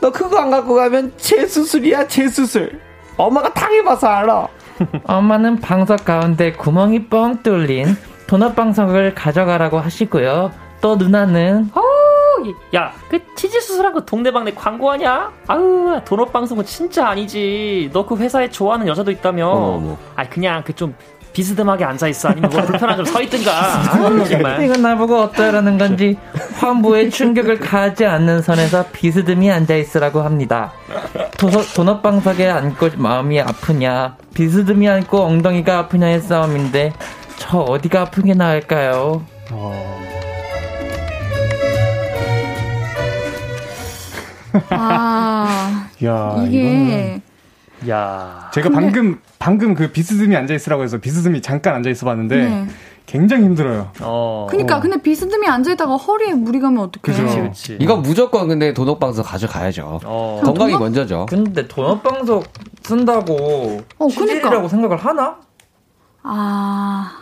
[0.01, 2.81] 너 그거 안 갖고 가면 재수술이야 재수술.
[3.17, 4.49] 엄마가 당해봐서 알아.
[5.05, 7.97] 엄마는 방석 가운데 구멍이 뻥 뚫린
[8.27, 10.53] 도넛 방석을 가져가라고 하시고요.
[10.81, 11.69] 또 누나는
[12.75, 15.31] 야, 그 치질 수술한 거 동네방네 광고하냐?
[15.49, 17.91] 아유, 돈업 방송은 진짜 아니지.
[17.93, 19.49] 너 그 회사에 좋아하는 여자도 있다며.
[19.49, 19.97] 어머.
[20.17, 20.95] 아, 그냥 그좀
[21.33, 22.29] 비스듬하게 앉아 있어.
[22.31, 23.83] 아니면 뭐 불편한 좀서 있든가.
[24.29, 24.63] 정말.
[24.65, 26.17] 이건 나보고 어떠라는 건지
[26.59, 30.73] 환부에 충격을 가하지 않는 선에서 비스듬히 앉아 있으라고 합니다.
[31.39, 36.93] 도서, 도넛 방석에 앉고 마음이 아프냐, 비스듬히 앉고 엉덩이가 아프냐의 싸움인데
[37.37, 39.23] 저 어디가 아픈 게 나을까요?
[44.71, 47.23] 아, 야, 이거는 이게
[47.89, 48.51] 야.
[48.53, 52.67] 제가 방금 방금 그 비스듬히 앉아 있으라고 해서 비스듬히 잠깐 앉아 있어 봤는데 네.
[53.07, 53.91] 굉장히 힘들어요.
[54.01, 54.47] 어.
[54.51, 57.49] 그니까 근데 비스듬히 앉아 있다가 허리에 무리 가면 어떡해.
[57.49, 57.77] 그치.
[57.81, 60.01] 이거 무조건 근데 도넛 방석 가져가야죠.
[60.05, 60.41] 어.
[60.45, 60.81] 건강이 도넛?
[60.81, 61.27] 먼저죠.
[61.29, 62.45] 근데 도넛 방석
[62.83, 64.69] 쓴다고 어, 그니까.
[64.69, 65.39] 생각을 하나?
[66.23, 67.13] 아,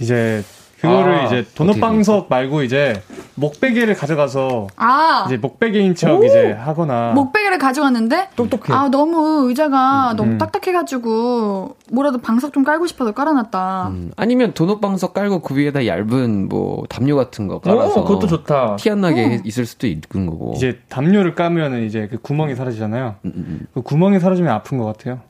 [0.00, 0.42] 이제
[0.80, 3.02] 그거를 아, 이제 도넛방석 말고 이제
[3.34, 8.72] 목베개를 가져가서 아, 이제 목베개인 척 이제 하거나 목베개를 가져갔는데 똑똑해.
[8.72, 10.38] 아 너무 의자가 너무 음.
[10.38, 13.88] 딱딱해가지고 뭐라도 방석 좀 깔고 싶어서 깔아놨다.
[13.88, 18.76] 음, 아니면 도넛방석 깔고 그 위에다 얇은 뭐 담요 같은 거 깔아서 오, 그것도 좋다.
[18.76, 20.52] 티 안 나게 해- 있을 수도 있는 거고.
[20.56, 23.16] 이제 담요를 까면은 이제 그 구멍이 사라지잖아요.
[23.24, 23.66] 음, 음, 음.
[23.74, 25.20] 그 구멍이 사라지면 아픈 것 같아요.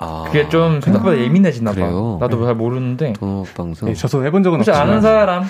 [0.00, 1.74] 아, 그게 좀 생각보다 예민해지나 봐.
[1.74, 2.16] 그래요?
[2.20, 3.12] 나도 잘 모르는데.
[3.12, 3.88] 도넛방석.
[3.88, 5.44] 네, 저도 해본 적은 혹시 아는 사람?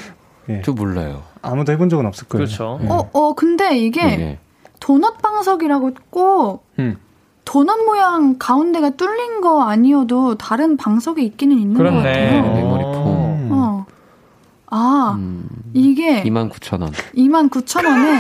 [0.65, 1.23] 저 몰라요.
[1.41, 2.45] 아무도 해본 적은 없을 거예요.
[2.47, 2.81] 그렇죠.
[2.89, 4.39] 어, 어, 근데 이게 네.
[4.81, 6.97] 도넛 방석이라고 꼭 음.
[7.45, 12.03] 도넛 모양 가운데가 뚫린 거 아니어도 다른 방석이 있기는 있는 것 그렇네.
[12.03, 12.43] 같아요.
[14.71, 14.77] 어.
[14.77, 15.45] 아, 음,
[15.75, 16.93] 이게 29,000원.
[17.16, 18.18] 29,000원에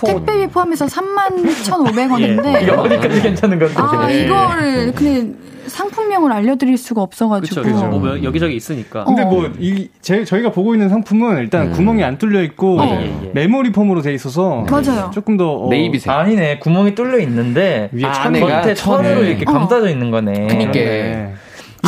[0.04, 2.62] 택배비 포함해서 31,500원인데 예.
[2.64, 3.74] 이거 어디까지 괜찮은 건데?
[3.76, 4.24] 아, 네.
[4.24, 5.32] 이거를 근데
[5.66, 7.62] 상품명을 알려드릴 수가 없어가지고.
[7.62, 7.86] 그쵸, 그쵸.
[7.86, 9.04] 뭐 여기저기 있으니까.
[9.04, 9.26] 근데 어.
[9.26, 11.72] 뭐이제 저희가 보고 있는 상품은 일단 음.
[11.72, 12.84] 구멍이 안 뚫려 있고 어.
[13.00, 13.30] 예, 예.
[13.32, 15.10] 메모리 폼으로 돼 있어서 맞아요.
[15.14, 16.10] 조금 더 어, 네이비색.
[16.10, 16.58] 아니네.
[16.58, 19.28] 구멍이 뚫려 있는데 위에 아, 천 겉에 천으로 천에.
[19.30, 19.52] 이렇게 어.
[19.52, 20.48] 감싸져 있는 거네.
[20.48, 20.72] 그니까.
[20.72, 21.34] 네.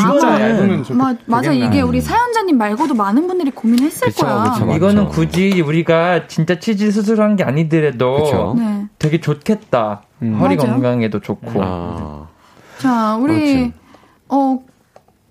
[0.00, 4.52] 이거는- 진짜 얇으면 좋 마, 맞아 이게 우리 사연자님 말고도 많은 분들이 고민했을 그쵸, 거야.
[4.52, 4.72] 그쵸.
[4.74, 8.54] 이거는 굳이 우리가 진짜 치질 수술한 게 아니더라도.
[8.58, 8.86] 네.
[8.98, 10.02] 되게 좋겠다.
[10.22, 10.34] 음.
[10.40, 10.72] 허리 맞아요.
[10.72, 11.60] 건강에도 좋고.
[11.62, 12.26] 아,
[12.78, 13.72] 자, 우리 그렇지.
[14.28, 14.58] 어.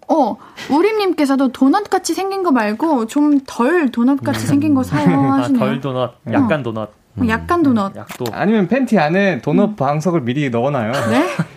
[0.07, 0.37] 어,
[0.69, 5.59] 우림님께서도 도넛 같이 생긴 거 말고 좀 덜 도넛 같이 생긴 거 사요 아, 하시네요.
[5.59, 7.95] 덜 도넛, 약간 도넛, 어, 약간 도넛.
[7.95, 8.25] 약도.
[8.31, 10.91] 아니면 팬티 안에 도넛 방석을 미리 넣어놔요.
[11.09, 11.25] 네?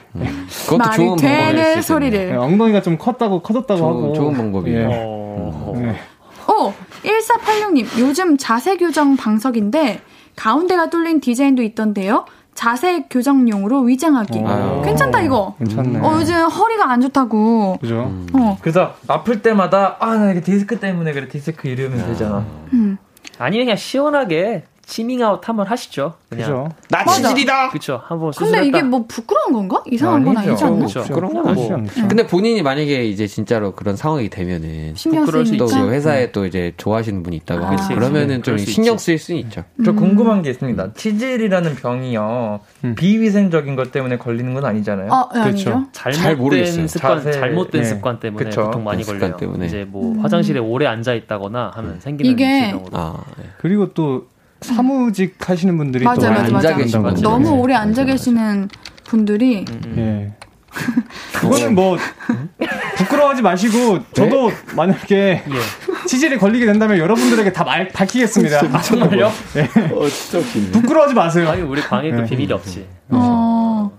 [0.64, 1.82] 그것도 말이 좋은 되는.
[1.82, 2.30] 소리를.
[2.30, 4.78] 네, 엉덩이가 좀 컸다고 커졌다고 좋은- 하고 좋은 방법이에요.
[4.90, 4.94] 예.
[4.94, 5.96] 어, 네.
[6.46, 10.00] 어, 1486님, 요즘 자세 교정 방석인데
[10.36, 12.24] 가운데가 뚫린 디자인도 있던데요.
[12.54, 14.40] 자세 교정용으로 위장하기.
[14.44, 14.82] 아유.
[14.84, 15.54] 괜찮다 이거.
[15.58, 16.00] 괜찮네.
[16.00, 17.78] 어, 요즘 허리가 안 좋다고.
[17.80, 18.10] 그죠?
[18.32, 22.44] 어, 그래서 아플 때마다 아 나 이게 디스크 때문에 그래 디스크 이러면 되잖아.
[22.72, 22.98] 음.
[23.38, 26.14] 아니면 그냥 시원하게 치밍아웃 한번 하시죠.
[26.30, 26.70] 그냥.
[26.88, 27.04] 나.
[27.04, 27.68] 치질이다.
[27.68, 28.00] 그쵸.
[28.04, 28.64] 한번 근데.
[28.66, 29.82] 이게 뭐 부끄러운 건가?
[29.86, 30.50] 이상한 건 아니죠.
[30.52, 30.86] 아니지 않나?
[30.86, 31.14] 그쵸.
[31.14, 31.68] 그런 건 뭐.
[32.08, 35.56] 근데 본인이 만약에 이제 진짜로 그런 상황이 되면은 신경 부끄러울 수.
[35.58, 37.70] 그 회사에 또 이제 좋아하시는 분이 있다고 아.
[37.76, 38.96] 그치, 그러면은 좀 신경.
[38.96, 39.62] 쓰일 수는 있죠.
[39.84, 39.96] 저 음.
[39.96, 40.94] 궁금한 게 있습니다.
[40.94, 42.94] 치질이라는 병이요 음.
[42.94, 45.10] 비위생적인 것 때문에 걸리는 건 아니잖아요.
[45.12, 45.84] 어, 네, 그렇죠.
[45.92, 46.86] 잘못된 모르겠어요.
[46.88, 47.86] 습관, 자세, 잘못된 네.
[47.86, 48.64] 습관 때문에 그쵸.
[48.64, 49.36] 보통 많이 습관 걸려요.
[49.36, 49.66] 때문에.
[49.66, 50.20] 이제 뭐 음.
[50.20, 52.88] 화장실에 오래 앉아 있다거나 하면 생기는 이게- 질병으로.
[52.98, 53.44] 아, 예.
[53.58, 54.26] 그리고 또
[54.60, 56.26] 사무직 하시는 분들이 맞아요, 또.
[56.26, 56.76] 앉아 맞아요.
[56.76, 57.20] 계신다고.
[57.20, 57.50] 너무 네.
[57.50, 58.68] 오래 앉아 맞아, 계시는
[59.04, 59.94] 분들이 음, 음.
[59.98, 60.48] 예.
[61.32, 61.96] 그거는 뭐
[62.96, 65.42] 부끄러워하지 마시고 저도 만약에
[66.06, 68.60] 치질이 걸리게 된다면 여러분들에게 다 말, 밝히겠습니다.
[68.72, 69.32] 아, 정말요?
[69.54, 69.62] 네.
[69.92, 70.70] 어, 진짜 웃기네.
[70.72, 71.48] 부끄러워하지 마세요.
[71.48, 72.24] 아니 우리 방에 또 네.
[72.24, 72.86] 비밀이 없지.
[73.10, 73.90] 어.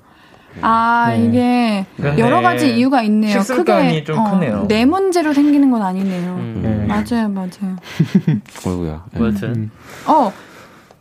[0.61, 1.85] 아, 네.
[1.97, 3.39] 이게 여러 가지 이유가 있네요.
[3.41, 4.65] 크게 좀 어, 크네요.
[4.67, 6.35] 내 문제로 생기는 건 아니네요.
[6.35, 6.59] 음.
[6.61, 6.85] 네.
[6.85, 7.75] 맞아요, 맞아요.
[8.65, 9.05] 어이구야.
[9.13, 9.71] 뭐 여튼
[10.05, 10.31] 어,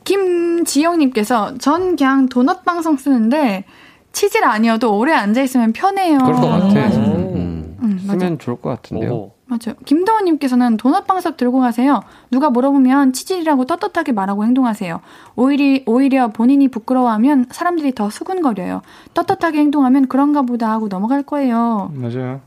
[0.08, 3.64] 김지영님께서 전 그냥 도넛 방송 쓰는데
[4.12, 6.18] 치질 아니어도 오래 앉아 있으면 편해요.
[6.18, 6.66] 그럴 것 같아.
[6.74, 6.98] 맞아요.
[7.34, 8.18] 음, 음, 맞아.
[8.18, 9.32] 쓰면 좋을 것 같은데요.
[9.44, 9.76] 맞아요.
[9.84, 12.00] 김도훈님께서는 도넛 방석 들고 가세요.
[12.30, 15.00] 누가 물어보면 치질이라고 떳떳하게 말하고 행동하세요.
[15.36, 18.82] 오히려, 오히려 본인이 부끄러워하면 사람들이 더 수군거려요.
[19.14, 21.92] 떳떳하게 행동하면 그런가 보다 하고 넘어갈 거예요.
[21.94, 22.40] 맞아요.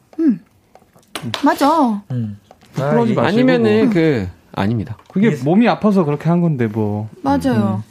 [1.44, 2.02] 맞아.
[2.12, 2.40] 음.
[2.74, 3.22] 부끄러워하지 아, 마시고.
[3.22, 4.98] 아니면은 그 아닙니다.
[5.10, 7.10] 그게 몸이 아파서 그렇게 한 건데 뭐.
[7.22, 7.84] 맞아요.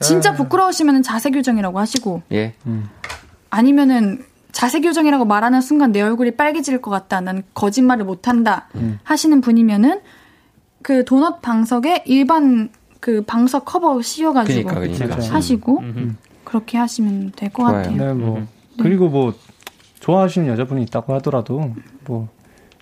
[0.00, 2.54] 진짜 부끄러우시면 자세 교정이라고 하시고 예.
[3.50, 7.20] 아니면은 자세 교정이라고 말하는 순간 내 얼굴이 빨개질 것 같다.
[7.20, 8.68] 난 거짓말을 못 한다.
[9.04, 10.00] 하시는 분이면은
[10.82, 15.34] 그 도넛 방석에 일반 그 방석 커버 씌워 가지고 그러니까 그러니까.
[15.34, 16.14] 하시고 음흠.
[16.46, 17.64] 그렇게 하시면 될 것.
[17.64, 17.96] 같아요.
[17.96, 18.46] 네, 뭐.
[18.80, 19.34] 그리고 뭐,
[20.00, 21.74] 좋아하시는 여자분이 있다고 하더라도,
[22.06, 22.28] 뭐,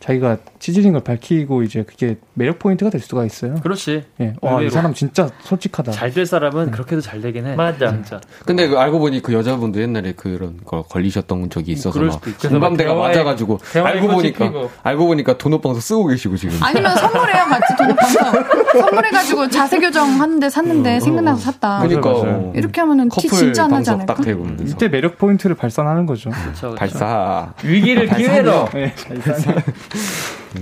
[0.00, 3.56] 자기가 치질인 걸 밝히고 이제 그게 매력 포인트가 될 수가 있어요.
[3.56, 4.02] 그렇지.
[4.22, 4.32] 예.
[4.40, 4.70] 와, 이 의외로.
[4.70, 5.92] 사람 진짜 솔직하다.
[5.92, 7.54] 잘 될 사람은 그렇게도 잘 되긴 해.
[7.54, 7.90] 맞아.
[7.90, 8.18] 진짜.
[8.46, 12.22] 근데 그 알고 보니 그 여자분도 옛날에 그런 거 걸리셨던 적이 있어서 그럴 막.
[12.48, 14.70] 공감대가 맞아 가지고 대화에 알고 보니까 피고.
[14.82, 16.56] 알고 보니까 돈오방석 쓰고 계시고 지금.
[16.62, 21.80] 아니면 선물해요 같이 도넛 방석 선물해 가지고 자세 교정 하는데 샀는데 생각나서 샀다.
[21.80, 22.36] 그러니까 맞아요, 맞아요.
[22.38, 24.14] 어, 이렇게 하면은 티 진짜 안 나지 않을까?
[24.14, 24.64] 딱 되고 그래서.
[24.64, 26.30] 이때 매력 포인트를 발산하는 거죠.
[26.30, 26.52] 그렇죠.
[26.70, 26.74] 그렇죠.
[26.76, 27.52] 발사.
[27.62, 28.68] 위기를 기회로.
[28.76, 28.94] 예.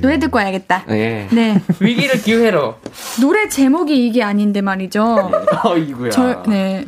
[0.00, 0.84] 노래 듣고 와야겠다.
[0.90, 1.28] 예.
[1.30, 2.76] 네 위기를 기회로.
[3.20, 5.30] 노래 제목이 이게 아닌데 말이죠.
[5.64, 6.10] 어이구야.
[6.10, 6.84] 저, 네.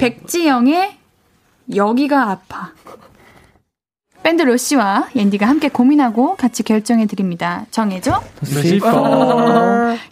[0.00, 0.96] 백지영의
[1.74, 2.72] 여기가 아파.
[4.22, 7.64] 밴드 로시와 옌디가 함께 고민하고 같이 결정해 드립니다.
[7.70, 8.20] 정해줘.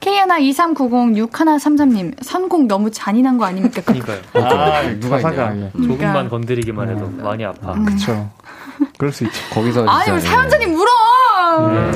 [0.01, 3.83] 케이아나 23906133님 선곡 너무 잔인한 거 아닙니까?
[3.85, 4.19] 그러니까요.
[4.35, 5.19] 아, 누가.
[5.57, 5.71] 예.
[5.87, 7.73] 조금만 건드리기만 해도 많이 아파.
[7.85, 8.31] 그쵸.
[8.99, 9.35] 그럴 수 있죠.
[9.53, 10.27] 거기서 아니 진짜, 우리 예.
[10.27, 10.91] 사연자님 울어.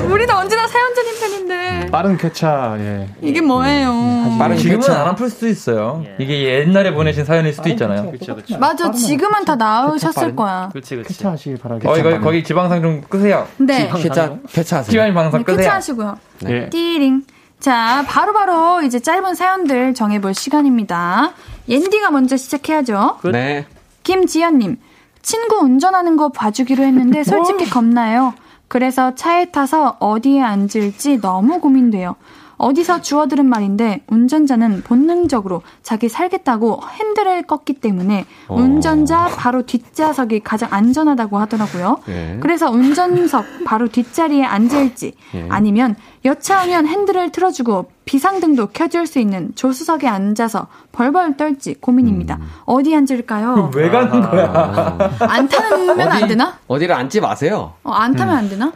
[0.09, 3.09] 우리도 언제나 사연자님 편인데 빠른 쾌차, 예.
[3.21, 3.91] 이게 뭐예요?
[4.39, 5.01] 빠른 지금은 쾌차.
[5.01, 6.03] 안 아플 수도 있어요.
[6.05, 6.15] 예.
[6.23, 8.07] 이게 옛날에 보내신 사연일 수도 있잖아요.
[8.11, 8.57] 그렇죠, 그렇죠.
[8.59, 10.69] 맞아 지금은 다 나으셨을 거야.
[10.71, 11.13] 그렇지, 그렇지.
[11.15, 11.91] 쾌차 하시길 바라겠습니다.
[11.91, 13.47] 어, 이거 거기 지방상 좀 끄세요.
[13.57, 13.89] 네.
[13.95, 14.91] 쾌차 쾌차하세요.
[14.91, 15.57] 지방 방송 네, 끄세요.
[15.63, 16.17] 쾌차하시고요.
[16.49, 16.69] 예.
[16.69, 17.23] 띠링.
[17.59, 21.33] 자, 바로 바로 이제 짧은 사연들 정해볼 시간입니다.
[21.69, 23.19] 옌디가 먼저 시작해야죠.
[23.31, 23.67] 네.
[24.03, 24.77] 김지연님,
[25.21, 28.33] 친구 운전하는 거 봐주기로 했는데 솔직히 겁나요.
[28.67, 32.15] 그래서 차에 타서 어디에 앉을지 너무 고민돼요.
[32.61, 38.55] 어디서 주워들은 말인데 운전자는 본능적으로 자기 살겠다고 핸들을 껐기 때문에 어.
[38.55, 41.97] 운전자 바로 뒷좌석이 가장 안전하다고 하더라고요.
[42.09, 42.37] 예.
[42.39, 45.47] 그래서 운전석 바로 뒷자리에 앉을지 예.
[45.49, 52.35] 아니면 여차하면 핸들을 틀어주고 비상등도 켜줄 수 있는 조수석에 앉아서 벌벌 떨지 고민입니다.
[52.35, 52.47] 음.
[52.65, 53.71] 어디 앉을까요?
[53.75, 54.97] 왜 가는 거야?
[55.21, 56.59] 안 타면 안 되나?
[56.67, 57.73] 어디를 앉지 마세요.
[57.83, 58.71] 어, 안 타면 안 되나?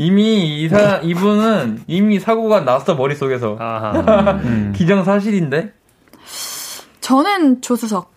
[0.00, 3.56] 이미 이사 이분은 이미 사고가 났어 머릿속에서.
[3.60, 4.40] 아하.
[4.44, 4.72] 음.
[4.74, 5.74] 기정사실인데
[7.02, 8.10] 저는 조수석.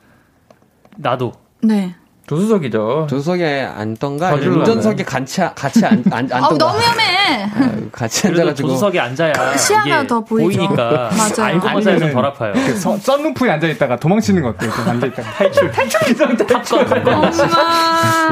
[0.96, 1.34] 나도.
[1.62, 1.94] 네.
[2.26, 3.08] 조수석이죠.
[3.10, 6.58] 조수석에 앉던가 운전석에 같이 같이 앉, 앉, 앉던가.
[6.58, 7.50] 너무 위험해.
[7.54, 10.58] 아유, 같이 앉아가지고 조수석에 앉아야 시야가 이게 더 보이죠.
[10.60, 11.54] 보이니까 맞아요.
[11.54, 12.54] 알고만 살면 덜 아파요.
[12.54, 14.72] 그 선- 썬루프에 앉아 있다가 도망치는 거 어때요?
[14.72, 15.32] 그 앉아 있다가.
[15.36, 15.72] 탈출.
[15.72, 16.00] 탈출.
[16.16, 16.38] 탑건,
[16.86, 17.40] 탑건 같이.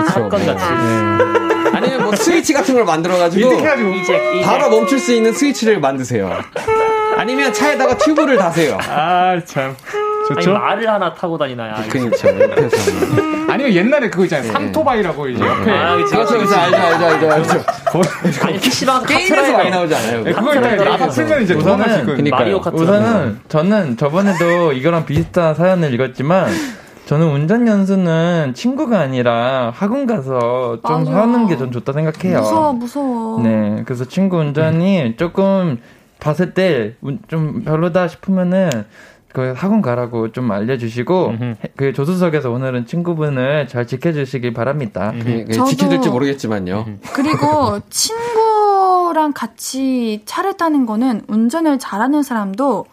[0.08, 0.56] 탑건 뭐.
[0.56, 0.66] 같이.
[1.76, 4.46] 아니면 뭐 스위치 같은 걸 만들어가지고 이렇게 이제, 이제.
[4.46, 6.32] 바로 멈출 수 있는 스위치를 만드세요.
[7.18, 8.78] 아니면 차에다가 튜브를 다세요.
[8.88, 9.76] 아, 참.
[10.34, 10.54] 아니, 좋죠?
[10.54, 11.76] 말을 하나 타고 다니나요?
[11.89, 12.28] 그렇죠.
[12.30, 13.30] 옆에서.
[13.52, 14.47] 아니면 옛날에 그거 있잖아요.
[14.47, 14.52] 예.
[14.52, 15.72] 삼토바이라고 이제 옆에.
[15.72, 16.38] 아, 그치, 그렇죠.
[16.38, 16.56] 그렇죠.
[16.56, 17.64] 알죠, 알죠, 알죠, 알죠.
[18.47, 20.24] 아니, PC방 게임에서 많이 나오지 않아요?
[20.26, 20.93] 예, 그거 있잖아요.
[20.93, 22.16] 앞에 풀면 이제 우선은 도망갈 수 있거든요.
[22.18, 22.39] 그니까요.
[22.39, 22.76] 마리오 카트.
[22.76, 26.49] 우선은 저는 저번에도 이거랑 비슷한 사연을 읽었지만
[27.06, 31.18] 저는 운전 연수는 친구가 아니라 학원 가서 좀 맞아.
[31.24, 32.39] 하는 게 전 좋다 생각해요.
[32.39, 33.41] 무서워 무서워.
[33.41, 35.80] 네, 그래서 친구 운전이 조금
[36.20, 36.95] 봤을 때
[37.28, 38.70] 좀 별로다 싶으면은
[39.34, 41.55] 그 학원 가라고 좀 알려주시고 음흠.
[41.75, 45.13] 그 조수석에서 오늘은 친구분을 잘 지켜주시기 바랍니다.
[45.17, 46.86] 그, 그 저도- 지켜질지 모르겠지만요.
[47.13, 52.86] 그리고 친구랑 같이 차를 타는 거는 운전을 잘하는 사람도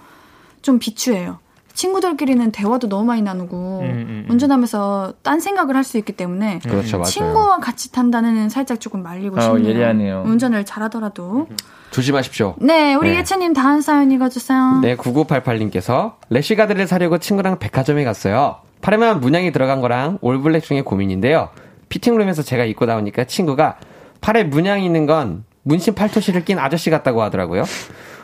[0.62, 1.38] 좀 비추해요.
[1.78, 4.26] 친구들끼리는 대화도 너무 많이 나누고 음, 음, 음.
[4.30, 7.04] 운전하면서 딴 생각을 할 수 있기 때문에 그렇죠, 맞아요.
[7.04, 9.68] 친구와 같이 탄다는 살짝 조금 말리고 아, 싶네요.
[9.70, 10.24] 예리하네요.
[10.26, 11.46] 운전을 잘하더라도.
[11.92, 12.56] 조심하십시오.
[12.58, 13.18] 네, 우리 네.
[13.20, 14.80] 예찬님 다음 사연 읽어주세요.
[14.82, 18.56] 네, 9988님께서 래쉬가드를 사려고 친구랑 백화점에 갔어요.
[18.82, 21.48] 파렴한 문양이 들어간 거랑 올블랙 중에 고민인데요.
[21.88, 23.76] 피팅룸에서 제가 입고 나오니까 친구가
[24.20, 27.62] 팔에 문양이 있는 건 문신 팔토시를 낀 아저씨 같다고 하더라고요.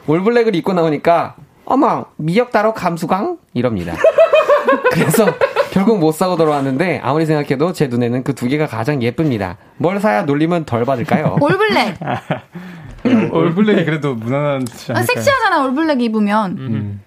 [0.06, 3.94] 올블랙을 입고 나오니까 어머 미역 따로 감수광 이럽니다.
[4.92, 5.26] 그래서
[5.70, 9.56] 결국 못 사고 돌아왔는데 아무리 생각해도 제 눈에는 그 두 개가 가장 예쁩니다.
[9.78, 11.36] 뭘 사야 놀림은 덜 받을까요?
[11.42, 11.96] 올블랙.
[13.32, 15.02] 올블랙이 그래도 무난하지 아?
[15.02, 16.56] 섹시하잖아 올블랙 입으면.
[16.58, 17.00] 음.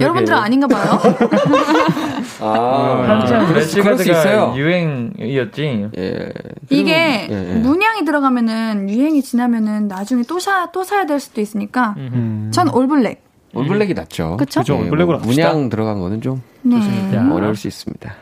[0.00, 0.98] 여러분들은 아닌가 봐요.
[2.40, 3.52] 아, 한참.
[3.54, 5.88] 레시가드가 유행이었지.
[5.96, 6.32] 예.
[6.68, 7.54] 이게 예, 예.
[7.60, 12.50] 문양이 들어가면은 유행이 지나면은 나중에 또 사 또 사야 될 수도 있으니까 음.
[12.52, 13.22] 전 올블랙.
[13.54, 14.36] 올블랙이 낫죠.
[14.68, 15.48] 예, 올블랙으로 뭐 합시다.
[15.52, 16.76] 문양 들어간 거는 좀 네.
[17.16, 18.14] 어려울 수 있습니다.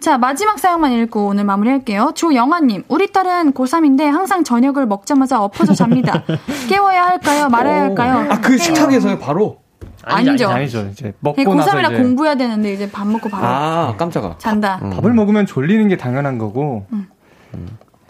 [0.00, 2.12] 자, 마지막 사연만 읽고 오늘 마무리할게요.
[2.14, 6.22] 조영아님, 우리 딸은 고3인데 항상 저녁을 먹자마자 엎어져 잡니다.
[6.68, 7.48] 깨워야 할까요?
[7.48, 8.26] 말아야 할까요?
[8.30, 9.58] 아, 그 식탁에서요, 바로?
[10.04, 10.48] 아니죠.
[10.48, 10.88] 아니죠.
[10.92, 14.36] 이제 먹고 네, 나서 고3이라 이제 공부해야 되는데 이제 밥 먹고 바로 아, 깜짝아.
[14.38, 14.78] 잔다.
[14.82, 14.90] 음.
[14.90, 16.86] 밥을 먹으면 졸리는 게 당연한 거고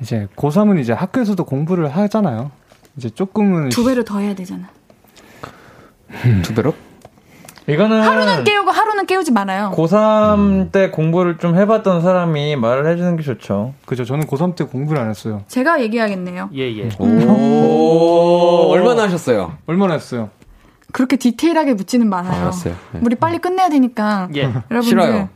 [0.01, 2.51] 이제 고3은 이제 학교에서도 공부를 하잖아요.
[2.97, 4.68] 이제 조금은 두 배로 더 해야 되잖아.
[6.43, 6.75] 두 배로?
[7.67, 9.73] 이거는 하루는 깨우고 하루는 깨우지 말아요.
[9.77, 13.75] 고3 때 공부를 좀 해봤던 사람이 말을 해주는 게 좋죠.
[13.85, 14.07] 그죠.
[14.07, 15.43] 저는 고3 때 공부를 안 했어요.
[15.49, 16.49] 제가 얘기하겠네요.
[16.55, 16.89] 예, 예.
[16.99, 19.53] 오, 얼마나 하셨어요?
[19.67, 20.31] 얼마나 했어요?
[20.93, 22.41] 그렇게 디테일하게 묻지는 말아요.
[22.43, 22.75] 알았어요.
[22.93, 23.01] 네.
[23.05, 24.29] 우리 빨리 끝내야 되니까.
[24.35, 24.45] 예.
[24.45, 25.29] 여러분들 싫어요.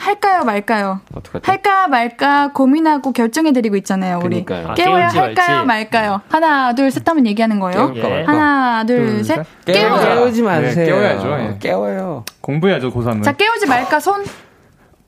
[0.00, 1.00] 할까요, 말까요?
[1.14, 1.42] 어떡하죠?
[1.50, 4.44] 할까 말까 고민하고 결정해드리고 있잖아요, 우리.
[4.44, 4.72] 그러니까요.
[4.72, 5.66] 아, 깨워야 깨울지 할까요, 말지.
[5.66, 6.20] 말까요?
[6.28, 7.92] 하나, 둘, 셋 하면 얘기하는 거예요.
[7.96, 8.22] 예.
[8.24, 9.44] 하나, 둘, 둘, 셋.
[9.66, 10.00] 깨워요.
[10.00, 10.74] 깨우지 마세요.
[10.74, 11.58] 네, 깨워야죠, 예.
[11.60, 12.24] 깨워요.
[12.40, 13.22] 공부해야죠, 고3은.
[13.24, 14.24] 자, 깨우지 말까, 손.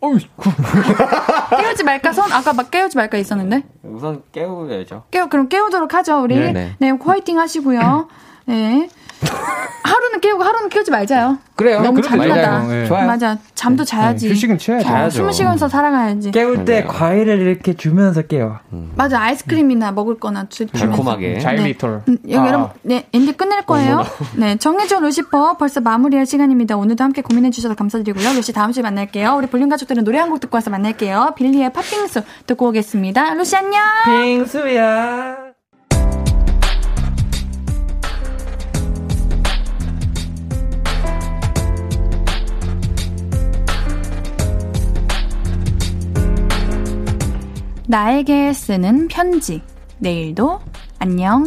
[1.58, 2.30] 깨우지 말까, 손.
[2.30, 3.62] 아까 막 깨우지 말까 있었는데.
[3.84, 5.04] 우선 깨워야죠.
[5.10, 6.36] 깨우, 그럼 깨우도록 하죠, 우리.
[6.36, 6.90] 네, 네, 네.
[6.90, 8.08] 화이팅 하시고요.
[8.46, 8.88] 네.
[9.84, 11.38] 하루는 깨우고 하루는 깨우지 말자요.
[11.56, 11.80] 그래요.
[11.82, 12.62] 너무 잔인하다.
[12.62, 12.74] 되죠.
[12.74, 12.86] 예.
[12.86, 13.06] 좋아요.
[13.06, 13.36] 맞아.
[13.54, 14.26] 잠도 자야지.
[14.26, 14.86] 네, 휴식은 취해야죠.
[14.88, 15.16] 어, 자야죠.
[15.18, 16.30] 숨을 쉬면서 살아가야지.
[16.30, 16.88] 깨울 때 맞아요.
[16.98, 18.58] 과일을 이렇게 주면서 깨워.
[18.96, 19.20] 맞아.
[19.20, 20.86] 아이스크림이나 먹을 거나 주, 주면서.
[20.86, 21.38] 달콤하게.
[21.40, 22.02] 자일리톨.
[22.08, 22.46] 음, 여기 아.
[22.48, 24.04] 여러분, 네, 엔디 끝낼 거예요.
[24.36, 26.76] 네, 정해줘 루시퍼 벌써 마무리할 시간입니다.
[26.76, 28.32] 오늘도 함께 고민해 주셔서 감사드리고요.
[28.34, 29.34] 루시 다음 주에 만날게요.
[29.36, 31.34] 우리 볼륨 가족들은 노래 한 곡 듣고 와서 만날게요.
[31.36, 33.34] 빌리의 팥빙수 듣고 오겠습니다.
[33.34, 33.80] 루시 안녕!
[34.06, 35.41] 빙수야.
[47.92, 49.60] 나에게 쓰는 편지.
[49.98, 50.60] 내일도
[50.98, 51.44] 안녕.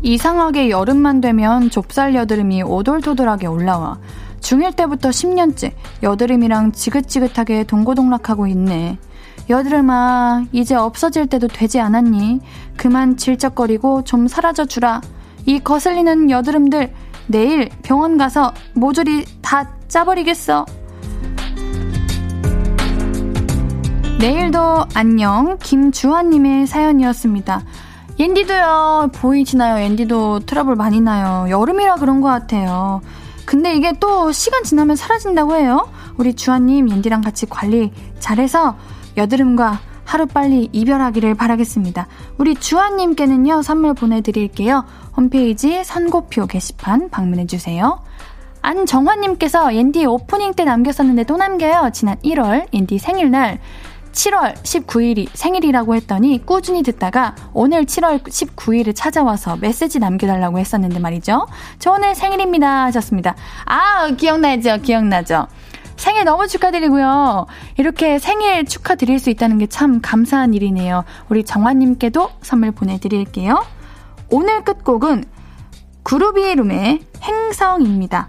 [0.00, 3.98] 이상하게 여름만 되면 좁쌀 여드름이 오돌토돌하게 올라와.
[4.40, 5.72] 중1 때부터 10년째
[6.02, 8.96] 여드름이랑 지긋지긋하게 동고동락하고 있네.
[9.50, 12.40] 여드름아, 이제 없어질 때도 되지 않았니?
[12.78, 15.02] 그만 질적거리고 좀 사라져 주라.
[15.44, 16.90] 이 거슬리는 여드름들
[17.26, 20.64] 내일 병원 가서 모조리 다 짜버리겠어.
[24.18, 27.62] 내일도 안녕 김주환님의 사연이었습니다.
[28.18, 29.84] 옌디도요 보이시나요?
[29.84, 31.46] 옌디도 트러블 많이 나요.
[31.50, 33.02] 여름이라 그런 것 같아요.
[33.44, 35.86] 근데 이게 또 시간 지나면 사라진다고 해요.
[36.16, 38.76] 우리 주환님 옌디랑 같이 관리 잘해서
[39.18, 42.06] 여드름과 하루빨리 이별하기를 바라겠습니다.
[42.38, 44.86] 우리 주환님께는요 선물 보내드릴게요.
[45.18, 48.00] 홈페이지 선고표 게시판 방문해주세요.
[48.62, 51.90] 안정환님께서 옌디 오프닝 때 남겼었는데 또 남겨요.
[51.92, 53.58] 지난 1월 옌디 생일날
[54.12, 61.46] 7월 19일이 생일이라고 했더니 꾸준히 듣다가 오늘 7월 19일을 찾아와서 메시지 남겨달라고 했었는데 말이죠.
[61.78, 63.34] 저 오늘 생일입니다 하셨습니다.
[63.64, 65.48] 아 기억나죠 기억나죠.
[65.96, 67.46] 생일 너무 축하드리고요.
[67.78, 71.04] 이렇게 생일 축하드릴 수 있다는 게 참 감사한 일이네요.
[71.28, 73.64] 우리 정환님께도 선물 보내드릴게요.
[74.30, 75.24] 오늘 끝곡은
[76.02, 78.28] 그루비rum의 행성입니다.